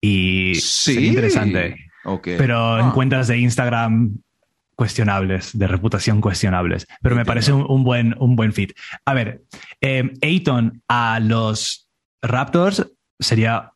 [0.00, 0.94] Y sí.
[0.94, 1.76] sería interesante.
[2.22, 2.80] Pero Ah.
[2.80, 4.18] en cuentas de Instagram
[4.74, 6.86] cuestionables, de reputación cuestionables.
[7.02, 8.72] Pero me parece un, un buen, un buen fit.
[9.04, 9.42] A ver,
[9.80, 11.88] eh, Ayton a los
[12.22, 13.72] Raptors sería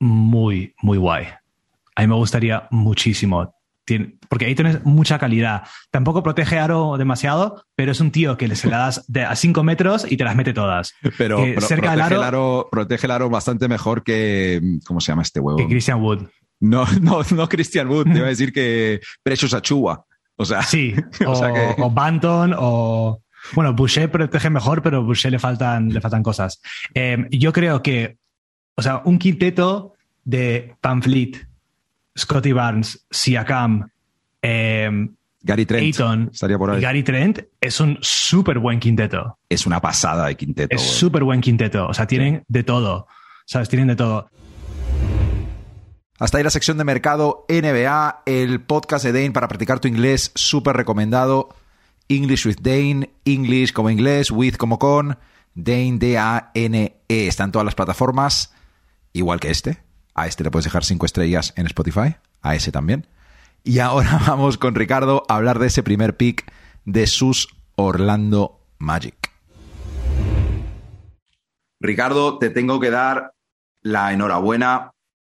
[0.00, 1.26] muy, muy guay.
[1.94, 3.54] A mí me gustaría muchísimo.
[4.28, 5.62] Porque Ayton es mucha calidad.
[5.90, 9.62] Tampoco protege aro demasiado, pero es un tío que se la das de a 5
[9.62, 10.94] metros y te las mete todas.
[11.16, 14.60] Pero, pero cerca protege, aro- el aro, protege el aro bastante mejor que.
[14.86, 15.56] ¿Cómo se llama este huevo?
[15.58, 16.22] Que Christian Wood.
[16.60, 20.04] No, no, no Christian Wood, te iba a decir que Precious Achua.
[20.36, 20.94] O sea, Sí,
[21.26, 23.22] O o, sea que- o Banton o...
[23.52, 26.60] Bueno, Boucher protege mejor, pero Boucher le faltan, le faltan cosas.
[26.94, 28.18] Eh, yo creo que,
[28.74, 29.94] o sea, un quinteto
[30.24, 31.46] de Van Fleet,
[32.16, 33.88] Scotty Barnes, Siakam,
[34.42, 35.08] eh,
[35.46, 36.78] Gary Trent Ayton estaría por ahí.
[36.78, 39.38] y Gary Trent es un súper buen quinteto.
[39.48, 40.74] Es una pasada de quinteto.
[40.74, 41.86] Es súper buen quinteto.
[41.86, 43.06] O sea, tienen de todo.
[43.44, 43.68] ¿Sabes?
[43.68, 44.28] Tienen de todo.
[46.18, 50.32] Hasta ahí la sección de mercado NBA, el podcast de Dane para practicar tu inglés,
[50.34, 51.50] súper recomendado.
[52.08, 55.18] English with Dane, English como inglés, with como con,
[55.54, 56.96] Dane, D-A-N-E.
[57.08, 58.52] Está en todas las plataformas,
[59.12, 59.85] igual que este.
[60.16, 63.06] A este le puedes dejar cinco estrellas en Spotify, a ese también.
[63.62, 66.50] Y ahora vamos con Ricardo a hablar de ese primer pick
[66.86, 69.30] de sus Orlando Magic.
[71.78, 73.34] Ricardo, te tengo que dar
[73.82, 74.92] la enhorabuena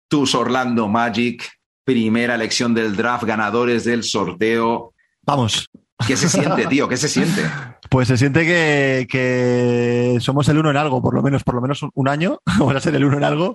[0.09, 1.47] tus Orlando Magic,
[1.85, 4.95] primera elección del draft, ganadores del sorteo.
[5.26, 5.68] Vamos.
[6.07, 6.89] ¿Qué se siente, tío?
[6.89, 7.43] ¿Qué se siente?
[7.91, 11.61] Pues se siente que, que somos el uno en algo, por lo menos, por lo
[11.61, 13.53] menos un, un año, vamos a ser el uno en algo,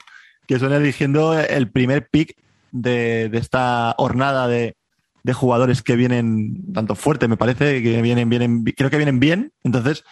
[0.47, 2.35] que son eligiendo el primer pick
[2.71, 4.75] de, de esta hornada de,
[5.25, 9.51] de jugadores que vienen tanto fuerte, me parece, que vienen, vienen, creo que vienen bien.
[9.63, 10.03] Entonces,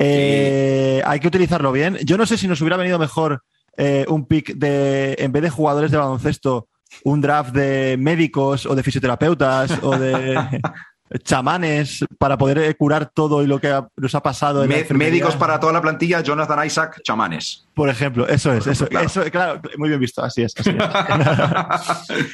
[0.00, 1.96] eh, hay que utilizarlo bien.
[2.04, 3.44] Yo no sé si nos hubiera venido mejor
[3.76, 6.68] eh, un pick de, en vez de jugadores de baloncesto,
[7.04, 10.60] un draft de médicos o de fisioterapeutas o de
[11.22, 14.62] chamanes para poder eh, curar todo y lo que ha- nos ha pasado.
[14.62, 15.10] en la Me- enfermería.
[15.12, 17.66] médicos para toda la plantilla, Jonathan Isaac, chamanes.
[17.74, 19.06] Por ejemplo, eso es, eso, Claro.
[19.06, 20.52] eso, claro, muy bien visto, así es.
[20.56, 20.76] Así es.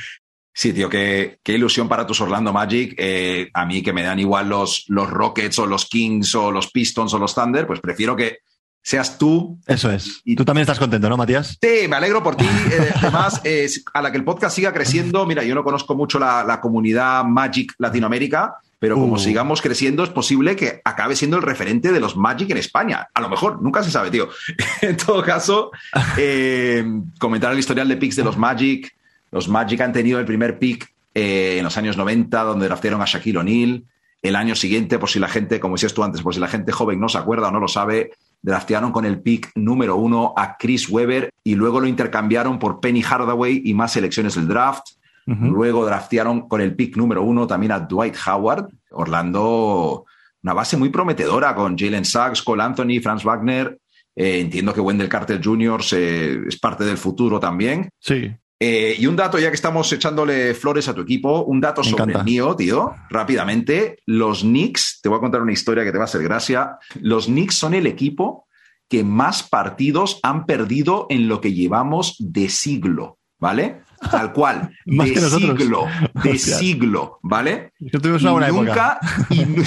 [0.56, 2.94] Sí, tío, qué, qué ilusión para tus Orlando Magic.
[2.96, 6.70] Eh, a mí que me dan igual los, los Rockets o los Kings o los
[6.70, 8.38] Pistons o los Thunder, pues prefiero que
[8.80, 9.58] seas tú.
[9.66, 10.20] Eso es.
[10.24, 11.58] Y- Tú también estás contento, ¿no, Matías?
[11.60, 12.44] Sí, me alegro por ti.
[12.70, 16.20] Eh, además, eh, a la que el podcast siga creciendo, mira, yo no conozco mucho
[16.20, 18.54] la, la comunidad Magic Latinoamérica,
[18.84, 19.18] pero como Uh.
[19.18, 23.08] sigamos creciendo, es posible que acabe siendo el referente de los Magic en España.
[23.14, 24.28] A lo mejor, nunca se sabe, tío.
[24.82, 25.70] en todo caso,
[26.18, 26.84] eh,
[27.18, 28.94] comentar el historial de picks de los Magic.
[29.30, 33.06] Los Magic han tenido el primer pick eh, en los años 90, donde draftearon a
[33.06, 33.84] Shaquille O'Neal.
[34.20, 36.70] El año siguiente, por si la gente, como decías tú antes, por si la gente
[36.70, 38.10] joven no se acuerda o no lo sabe,
[38.42, 43.00] draftearon con el pick número uno a Chris Webber y luego lo intercambiaron por Penny
[43.00, 44.84] Hardaway y más selecciones del draft.
[45.26, 48.68] Luego draftearon con el pick número uno también a Dwight Howard.
[48.90, 50.04] Orlando,
[50.42, 53.78] una base muy prometedora con Jalen Sachs, Cole Anthony, Franz Wagner.
[54.16, 55.82] Eh, entiendo que Wendell Carter Jr.
[55.82, 57.88] se- es parte del futuro también.
[57.98, 58.30] Sí.
[58.60, 61.88] Eh, y un dato, ya que estamos echándole flores a tu equipo, un dato Me
[61.90, 62.18] sobre encanta.
[62.20, 63.98] el mío, tío, rápidamente.
[64.06, 66.78] Los Knicks, te voy a contar una historia que te va a hacer gracia.
[67.00, 68.46] Los Knicks son el equipo
[68.88, 73.80] que más partidos han perdido en lo que llevamos de siglo, ¿vale?
[74.10, 75.58] Tal cual, Más de que nosotros.
[75.58, 75.86] siglo,
[76.24, 77.72] de siglo, ¿vale?
[77.80, 78.98] Yo tuvimos una Y buena época.
[79.02, 79.62] nunca, y, no-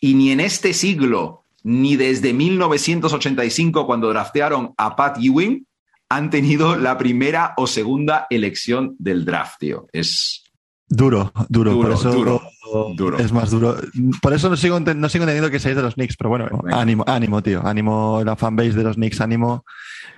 [0.00, 5.66] y ni en este siglo, ni desde 1985, cuando draftearon a Pat Ewing,
[6.08, 9.86] han tenido la primera o segunda elección del draft, tío.
[9.92, 10.44] Es
[10.90, 12.42] Duro, duro, Duro, por eso duro,
[12.96, 13.18] duro.
[13.18, 13.76] es más duro.
[14.22, 16.80] Por eso no sigo, no sigo entendiendo que seáis de los Knicks, pero bueno, Venga.
[16.80, 19.66] ánimo, ánimo, tío, ánimo la fanbase de los Knicks, ánimo.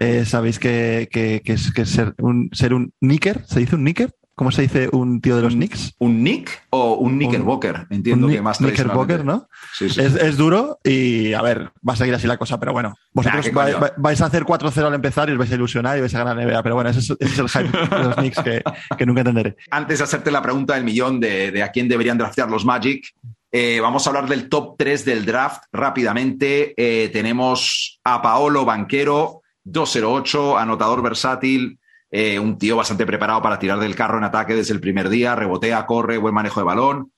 [0.01, 3.83] Eh, Sabéis que, que, que es, que ser un ser un Knicker, ¿se dice un
[3.83, 4.13] Knicker?
[4.35, 5.97] ¿Cómo se dice un tío de los Knicks?
[5.99, 7.87] un Nick o un Knickerbocker.
[7.91, 9.23] Entiendo un que más Knickerbocker.
[9.23, 9.47] ¿no?
[9.75, 10.01] Sí, sí.
[10.01, 13.45] Es, es duro y a ver, va a seguir así la cosa, pero bueno, vosotros
[13.53, 16.15] Nah, ¿qué vais, a hacer 4-0 al empezar y os vais a ilusionar y vais
[16.15, 18.63] a ganar NBA, pero bueno, ese es, ese es el hype de los Knicks que,
[18.97, 19.57] que nunca entenderé.
[19.71, 23.13] Antes de hacerte la pregunta del millón de, de a quién deberían draftear los Magic,
[23.53, 26.73] eh, vamos a hablar del top 3 del draft rápidamente.
[26.77, 31.79] Eh, tenemos a Paolo Banquero, 208, anotador versátil,
[32.11, 35.37] eh, un tío bastante preparado para tirar del carro en ataque desde el primer día,
[35.37, 37.13] rebotea, corre, buen manejo de balón.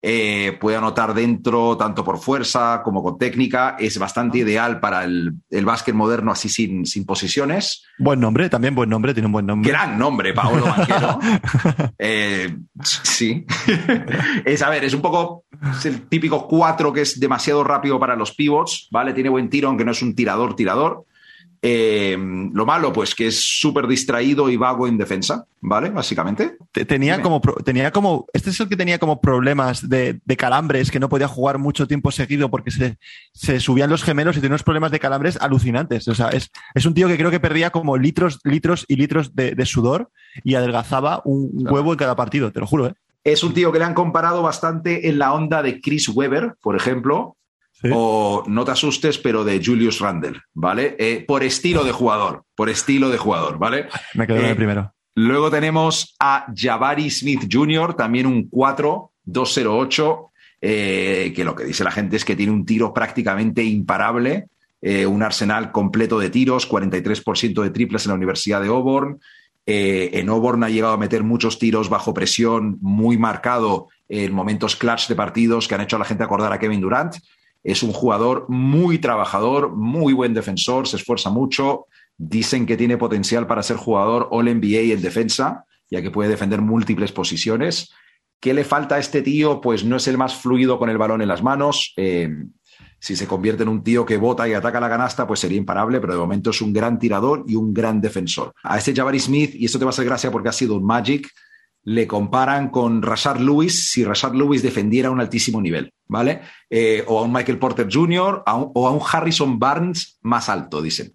[0.00, 3.76] Eh, puede anotar dentro tanto por fuerza como con técnica.
[3.80, 7.84] Es bastante ideal para el, el básquet moderno así sin, sin posiciones.
[7.98, 9.68] Buen nombre, también buen nombre, tiene un buen nombre.
[9.70, 11.18] Gran nombre, Paolo Banquero.
[12.00, 13.44] Eh, sí.
[14.44, 18.14] es, a ver, es un poco es el típico 4 que es demasiado rápido para
[18.14, 19.12] los pivots, ¿vale?
[19.12, 21.04] Tiene buen tiro, aunque no es un tirador, tirador.
[21.60, 22.16] Eh,
[22.52, 25.90] lo malo, pues que es súper distraído y vago en defensa, ¿vale?
[25.90, 26.56] Básicamente.
[26.72, 27.22] Te- Tenía Dime.
[27.24, 31.08] como, tenía como, este es el que tenía como problemas de, de calambres, que no
[31.08, 32.98] podía jugar mucho tiempo seguido porque se,
[33.32, 36.06] se subían los gemelos y tenía unos problemas de calambres alucinantes.
[36.08, 39.34] O sea, es, es un tío que creo que perdía como litros, litros y litros
[39.34, 40.10] de, de sudor
[40.44, 41.74] y adelgazaba un Claro.
[41.74, 42.94] huevo en cada partido, te lo juro, ¿eh?
[43.24, 46.76] Es un tío que le han comparado bastante en la onda de Chris Webber, por
[46.76, 47.36] ejemplo,
[47.80, 47.90] Sí.
[47.94, 50.96] o no te asustes, pero de Julius Randle, ¿vale?
[50.98, 53.86] Eh, por estilo de jugador, por estilo de jugador, ¿vale?
[54.14, 54.92] Me quedo Eh, el primero.
[55.14, 61.84] Luego tenemos a Jabari Smith Jr., también un 4, 208, eh, que lo que dice
[61.84, 64.46] la gente es que tiene un tiro prácticamente imparable,
[64.80, 69.20] eh, un arsenal completo de tiros, 43% de triples en la Universidad de Auburn.
[69.66, 74.76] Eh, en Auburn ha llegado a meter muchos tiros bajo presión, muy marcado en momentos
[74.76, 77.16] clutch de partidos que han hecho a la gente acordar a Kevin Durant.
[77.62, 81.86] Es un jugador muy trabajador, muy buen defensor, se esfuerza mucho.
[82.16, 86.60] Dicen que tiene potencial para ser jugador All NBA en defensa, ya que puede defender
[86.60, 87.92] múltiples posiciones.
[88.40, 89.60] ¿Qué le falta a este tío?
[89.60, 91.92] Pues no es el más fluido con el balón en las manos.
[91.96, 92.28] Eh,
[93.00, 96.00] si se convierte en un tío que bota y ataca la canasta, pues sería imparable,
[96.00, 98.52] pero de momento es un gran tirador y un gran defensor.
[98.62, 100.84] A este Jabari Smith, y esto te va a hacer gracia porque ha sido un
[100.84, 101.30] Magic,
[101.90, 106.42] le comparan con Rashard Lewis si Rashard Lewis defendiera a un altísimo nivel, ¿vale?
[106.68, 108.42] Eh, o a un Michael Porter Jr.
[108.44, 111.14] a un- o a un Harrison Barnes más alto, dicen.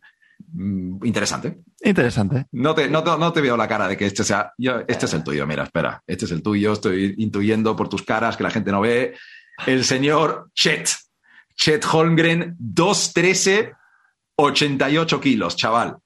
[0.55, 1.59] mm, interesante.
[1.83, 2.45] Interesante.
[2.53, 4.51] No te, no, te- no te veo la cara de que este sea.
[4.57, 6.01] Yo, este es el tuyo, mira, espera.
[6.07, 6.73] Este es el tuyo.
[6.73, 9.15] Estoy intuyendo por tus caras que la gente no ve.
[9.67, 10.89] El señor Chet.
[11.55, 13.73] Chet Holmgren, 213,
[14.37, 15.97] 88 kilos, chaval.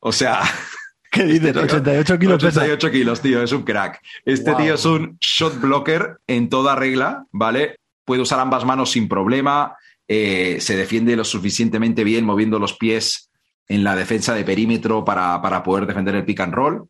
[0.00, 0.40] O sea,
[1.14, 1.56] ¿Qué dices?
[1.56, 2.60] 88 kilos pesa.
[2.62, 4.00] 88 kilos, tío, es un crack.
[4.24, 4.60] Este Wow.
[4.60, 7.76] tío es un shot blocker en toda regla, ¿vale?
[8.04, 9.76] Puede usar ambas manos sin problema,
[10.08, 13.30] eh, se defiende lo suficientemente bien moviendo los pies
[13.68, 16.88] en la defensa de perímetro para, para poder defender el pick and roll.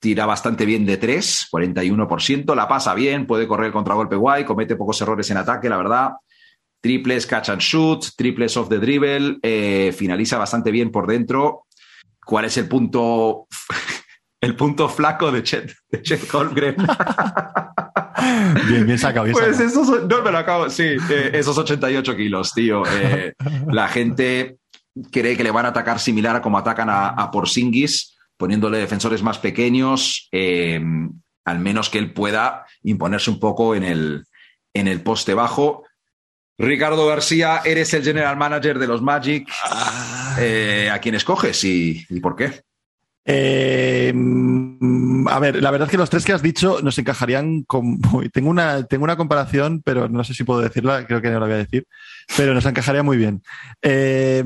[0.00, 4.76] Tira bastante bien de 3, 41%, la pasa bien, puede correr el contragolpe guay, comete
[4.76, 6.10] pocos errores en ataque, la verdad.
[6.80, 11.65] Triples catch and shoot, triples off the dribble, eh, finaliza bastante bien por dentro.
[12.26, 13.46] ¿Cuál es el punto,
[14.40, 16.76] el punto flaco de Chet, de Chet Holmgren?
[18.66, 19.68] Bien, bien sacado, bien Pues sacado.
[19.68, 22.82] esos, no me lo acabo, sí, eh, esos 88 kilos, tío.
[22.84, 23.34] Eh,
[23.70, 24.56] la gente
[25.12, 29.22] cree que le van a atacar similar a como atacan a, a Porzingis, poniéndole defensores
[29.22, 30.80] más pequeños, eh,
[31.44, 34.24] al menos que él pueda imponerse un poco en el,
[34.74, 35.84] en el poste bajo.
[36.58, 39.48] Ricardo García, eres el general manager de los Magic.
[40.38, 42.62] Eh, ¿A quién escoges y, por qué?
[43.24, 47.62] Eh, mm, a ver, la verdad es que los tres que has dicho nos encajarían
[47.62, 47.98] con.
[48.32, 51.46] tengo, una, tengo una comparación, pero no sé si puedo decirla, creo que no la
[51.46, 51.86] voy a decir,
[52.36, 53.42] pero nos encajaría muy bien.
[53.82, 54.44] Eh,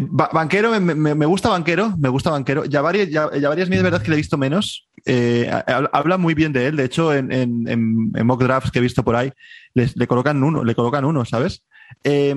[0.00, 2.64] ba- banquero, me, gusta Banquero, me gusta Banquero.
[2.64, 4.88] Ya varias, ya, ya varias de verdad que le he visto menos.
[5.06, 6.76] Ha- habla muy bien de él.
[6.76, 9.30] De hecho, en- en mock drafts que he visto por ahí,
[9.74, 11.64] les- le colocan uno, le colocan uno, ¿sabes?
[12.04, 12.34] Eh,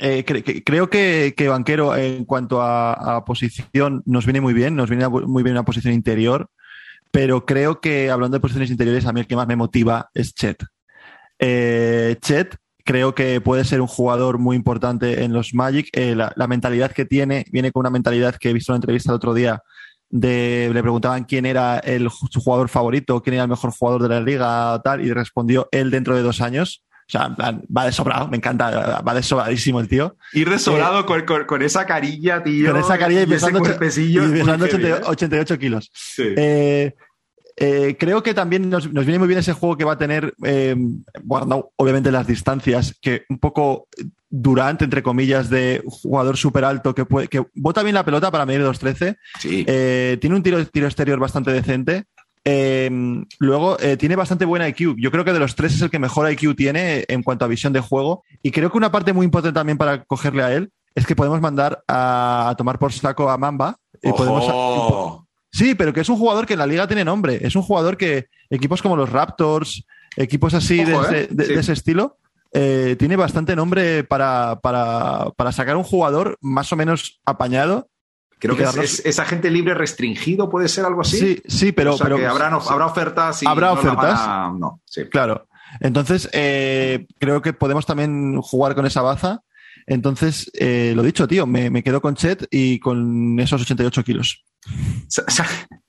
[0.00, 0.24] eh,
[0.64, 5.42] creo que, que Banquero, en cuanto a, posición, nos viene muy bien, nos viene muy
[5.42, 6.50] bien una posición interior,
[7.10, 10.34] pero creo que hablando de posiciones interiores, a mí el que más me motiva es
[10.34, 10.64] Chet.
[11.38, 15.88] Eh, Chet creo que puede ser un jugador muy importante en los Magic.
[15.92, 18.78] Eh, la, la mentalidad que tiene, viene con una mentalidad que he visto en una
[18.78, 19.60] entrevista el otro día.
[20.08, 24.08] De, le preguntaban quién era el, su jugador favorito, quién era el mejor jugador de
[24.08, 26.85] la liga, tal, y respondió él dentro de dos años.
[27.08, 30.16] O sea, en plan, va de sobrado, me encanta, va de sobradísimo el tío.
[30.32, 32.72] Ir desolado con, con- con esa carilla, tío.
[32.72, 35.02] Con esa carilla y ese pesando, y pesando heavy, 88, ¿eh?
[35.06, 35.90] 88 kilos.
[35.94, 36.24] Sí.
[36.36, 36.94] Eh,
[37.58, 40.34] eh, creo que también nos, nos viene muy bien ese juego que va a tener,
[40.44, 40.74] eh,
[41.22, 43.86] guardando obviamente las distancias, que un poco
[44.28, 48.44] Durant, entre comillas, de jugador súper alto que, puede, que bota bien la pelota para
[48.44, 49.16] medir 2.13.
[49.38, 49.64] Sí.
[49.68, 52.04] Eh, tiene un tiro, tiro exterior bastante decente.
[52.48, 52.88] Eh,
[53.40, 54.94] luego eh, tiene bastante buena IQ.
[54.98, 57.48] Yo creo que de los tres es el que mejor IQ tiene en cuanto a
[57.48, 58.22] visión de juego.
[58.40, 61.40] Y creo que una parte muy importante también para cogerle a él es que podemos
[61.40, 63.76] mandar a, a tomar por saco a Mamba.
[64.00, 65.24] Y podemos.
[65.50, 67.38] Sí, pero que es un jugador que en la liga tiene nombre.
[67.44, 69.84] Es un jugador que equipos como los Raptors,
[70.16, 71.28] equipos así de, Ojo, ese, ¿eh?
[71.30, 71.54] de- Sí.
[71.54, 72.18] de ese estilo,
[72.52, 77.88] eh, tiene bastante nombre para, para, para sacar un jugador más o menos apañado.
[78.38, 81.18] Creo que es, es- es agente libre restringido, puede ser algo así.
[81.18, 84.18] Sí, sí, pero, O sea, pero que habrán of- habrá ofertas y Habrá no ofertas.
[84.20, 85.04] a- no, sí.
[85.10, 85.48] claro.
[85.80, 89.42] Entonces, eh, creo que podemos también jugar con esa baza.
[89.86, 94.44] Entonces, eh, lo dicho, tío, me, me quedo con Chet y con esos 88 kilos.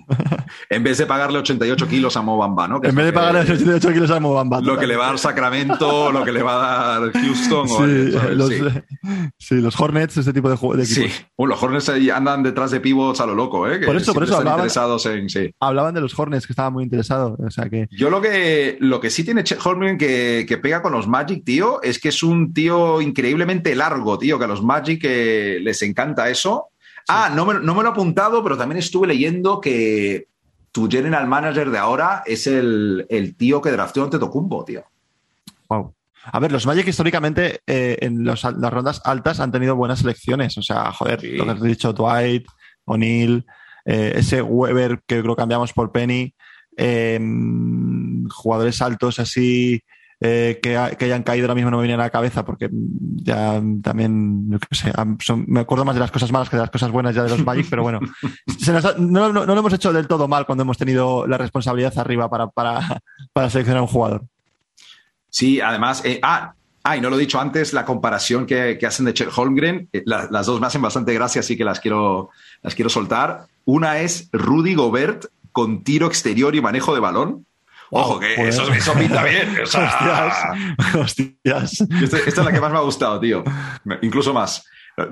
[0.70, 2.80] En vez de pagarle 88 kilos a Mobamba, ¿no?
[2.82, 4.62] Que En vez de lo que- pagar esos 88 kilos a Mobamba.
[4.62, 7.68] Lo que le va a dar Sacramento, lo que le va a dar Houston.
[7.70, 7.86] o-
[8.48, 8.64] Sí, Sí.
[9.38, 11.12] sí, los Hornets, ese tipo de, de equipos.
[11.12, 11.26] Sí.
[11.38, 13.80] Bueno, los Hornets andan detrás de pivots a lo loco, ¿eh?
[13.80, 15.30] Que Por eso, por eso están hablaban- interesados en.
[15.30, 15.52] Sí.
[15.60, 17.38] Hablaban de los Hornets, que estaba muy interesado.
[17.46, 17.88] O sea que.
[17.92, 21.44] Yo lo que, lo que sí tiene Chet Holmgren que, que pega con los Magic,
[21.44, 25.82] tío, es que es un tío increíblemente largo, tío, que a los Magic eh, les
[25.82, 26.68] encanta eso.
[27.08, 30.28] Ah, no me, no me lo he apuntado, pero también estuve leyendo que
[30.72, 34.84] tu general manager de ahora es el, el tío que drafteó ante Tocumbo, tío.
[35.70, 35.94] Wow.
[36.30, 40.58] A ver, los Magic históricamente eh, en los- las rondas altas han tenido buenas selecciones.
[40.58, 41.32] O sea, joder, Sí.
[41.38, 42.46] lo que has dicho, Dwight,
[42.86, 43.46] O'Neill,
[43.86, 46.34] eh, ese Weber que creo cambiamos por Penny,
[46.76, 47.18] eh,
[48.30, 49.82] jugadores altos así
[50.20, 52.70] eh, que, ha- que hayan caído ahora mismo no me vienen a la cabeza porque
[52.72, 56.56] ya también, yo qué sé, am- son- me acuerdo más de las cosas malas que
[56.56, 58.00] de las cosas buenas ya de los Magic, pero bueno,
[58.60, 61.28] se nos ha- no, no- no lo hemos hecho del todo mal cuando hemos tenido
[61.28, 63.02] la responsabilidad arriba para, para,
[63.34, 64.24] para seleccionar un jugador.
[65.30, 66.54] Sí, además, eh, ah,
[66.84, 69.90] ah, y no lo he dicho antes, la comparación que, que hacen de Chet Holmgren,
[69.94, 72.30] eh, la- las dos me hacen bastante gracia, así que las quiero,
[72.64, 73.46] las quiero soltar.
[73.66, 77.46] Una es Rudy Gobert con tiro exterior y manejo de balón.
[77.92, 78.50] Ojo, que joder.
[78.50, 79.58] eso, eso pinta bien.
[79.62, 80.54] o sea,
[80.96, 81.82] Hostias, hostias.
[82.02, 83.44] Esta, esta es la que más me ha gustado, tío.
[84.02, 84.66] Incluso más.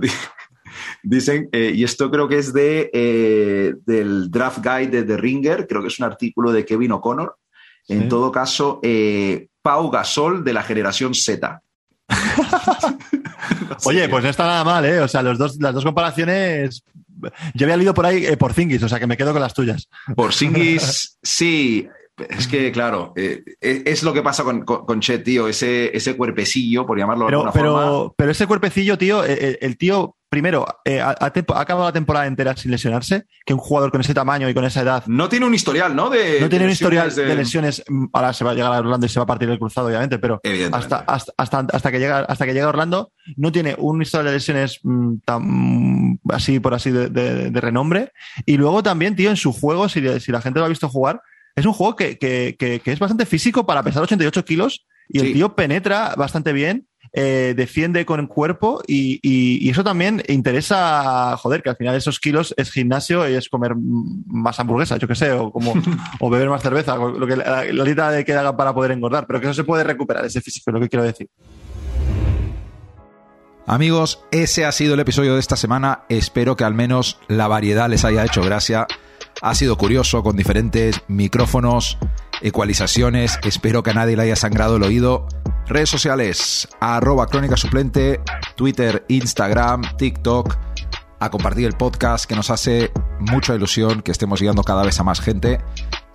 [1.04, 5.68] Dicen, eh, y esto creo que es de, eh, del draft guide de The Ringer,
[5.68, 7.36] creo que es un artículo de Kevin O'Connor.
[7.88, 8.08] En Sí.
[8.10, 11.62] todo caso, eh, Pau Gasol de la generación Z.
[13.86, 15.00] Oye, pues no está nada mal, ¿eh?
[15.00, 16.84] O sea, los dos, las dos comparaciones.
[17.54, 19.54] Yo había leído por ahí eh, por Zingis, o sea que me quedo con las
[19.54, 19.88] tuyas.
[20.16, 21.88] Por Singis, sí.
[22.30, 25.48] Es que, claro, eh, es lo que pasa con, con, tío.
[25.48, 28.14] Ese, ese cuerpecillo, por llamarlo de Pero, alguna pero, forma.
[28.18, 31.88] pero ese cuerpecillo, tío, eh, eh, el tío, primero, eh, ha, ha tempo- ha acabado
[31.88, 35.04] la temporada entera sin lesionarse, que un jugador con ese tamaño y con esa edad
[35.08, 36.10] No tiene un historial, ¿no?
[36.10, 37.84] De, no tiene de un historial de lesiones.
[37.88, 39.88] mm, Ahora se va a llegar a Orlando y se va a partir el cruzado,
[39.88, 40.40] obviamente, pero
[40.72, 44.28] hasta, hasta, hasta, hasta que llega hasta que llega a Orlando no tiene un historial
[44.28, 48.12] de lesiones mm, tan así por así de, de- de renombre.
[48.46, 51.22] Y luego también, tío, en su juego, si, si la gente lo ha visto jugar,
[51.56, 55.20] es un juego que, que, que, que es bastante físico para pesar 88 kilos y
[55.20, 55.28] Sí.
[55.28, 56.88] el tío penetra bastante bien.
[57.18, 61.96] eh, defiende con el cuerpo y, y- y eso también interesa, joder, que al final
[61.96, 63.72] esos kilos es gimnasio y es comer
[64.26, 65.74] más hamburguesa, yo qué sé, o como
[66.20, 69.26] o beber más cerveza, lo que la, la dieta de que haga para poder engordar,
[69.28, 71.30] pero que eso se puede recuperar ese físico, es lo que quiero decir.
[73.68, 76.02] Amigos, ese ha sido el episodio de esta semana.
[76.10, 78.86] Espero que al menos la variedad les haya hecho gracia.
[79.42, 81.98] Ha sido curioso con diferentes micrófonos,
[82.42, 83.38] ecualizaciones.
[83.44, 85.28] Espero que a nadie le haya sangrado el oído.
[85.68, 88.22] Redes sociales, arroba crónica suplente,
[88.56, 90.58] Twitter, Instagram, TikTok.
[91.20, 95.04] A compartir el podcast que nos hace mucha ilusión que estemos llegando cada vez a
[95.04, 95.60] más gente.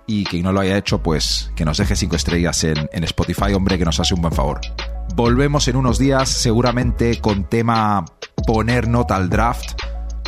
[0.07, 3.53] Y quien no lo haya hecho, pues que nos deje cinco estrellas en, en Spotify,
[3.53, 4.59] hombre, que nos hace un buen favor.
[5.15, 8.03] Volvemos en unos días, seguramente con tema
[8.45, 9.73] poner nota al draft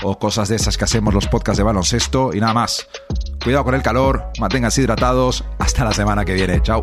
[0.04, 2.88] o cosas de esas que hacemos los podcasts de baloncesto y nada más.
[3.44, 5.44] Cuidado con el calor, manténganse hidratados.
[5.60, 6.62] Hasta la semana que viene.
[6.62, 6.82] Chao.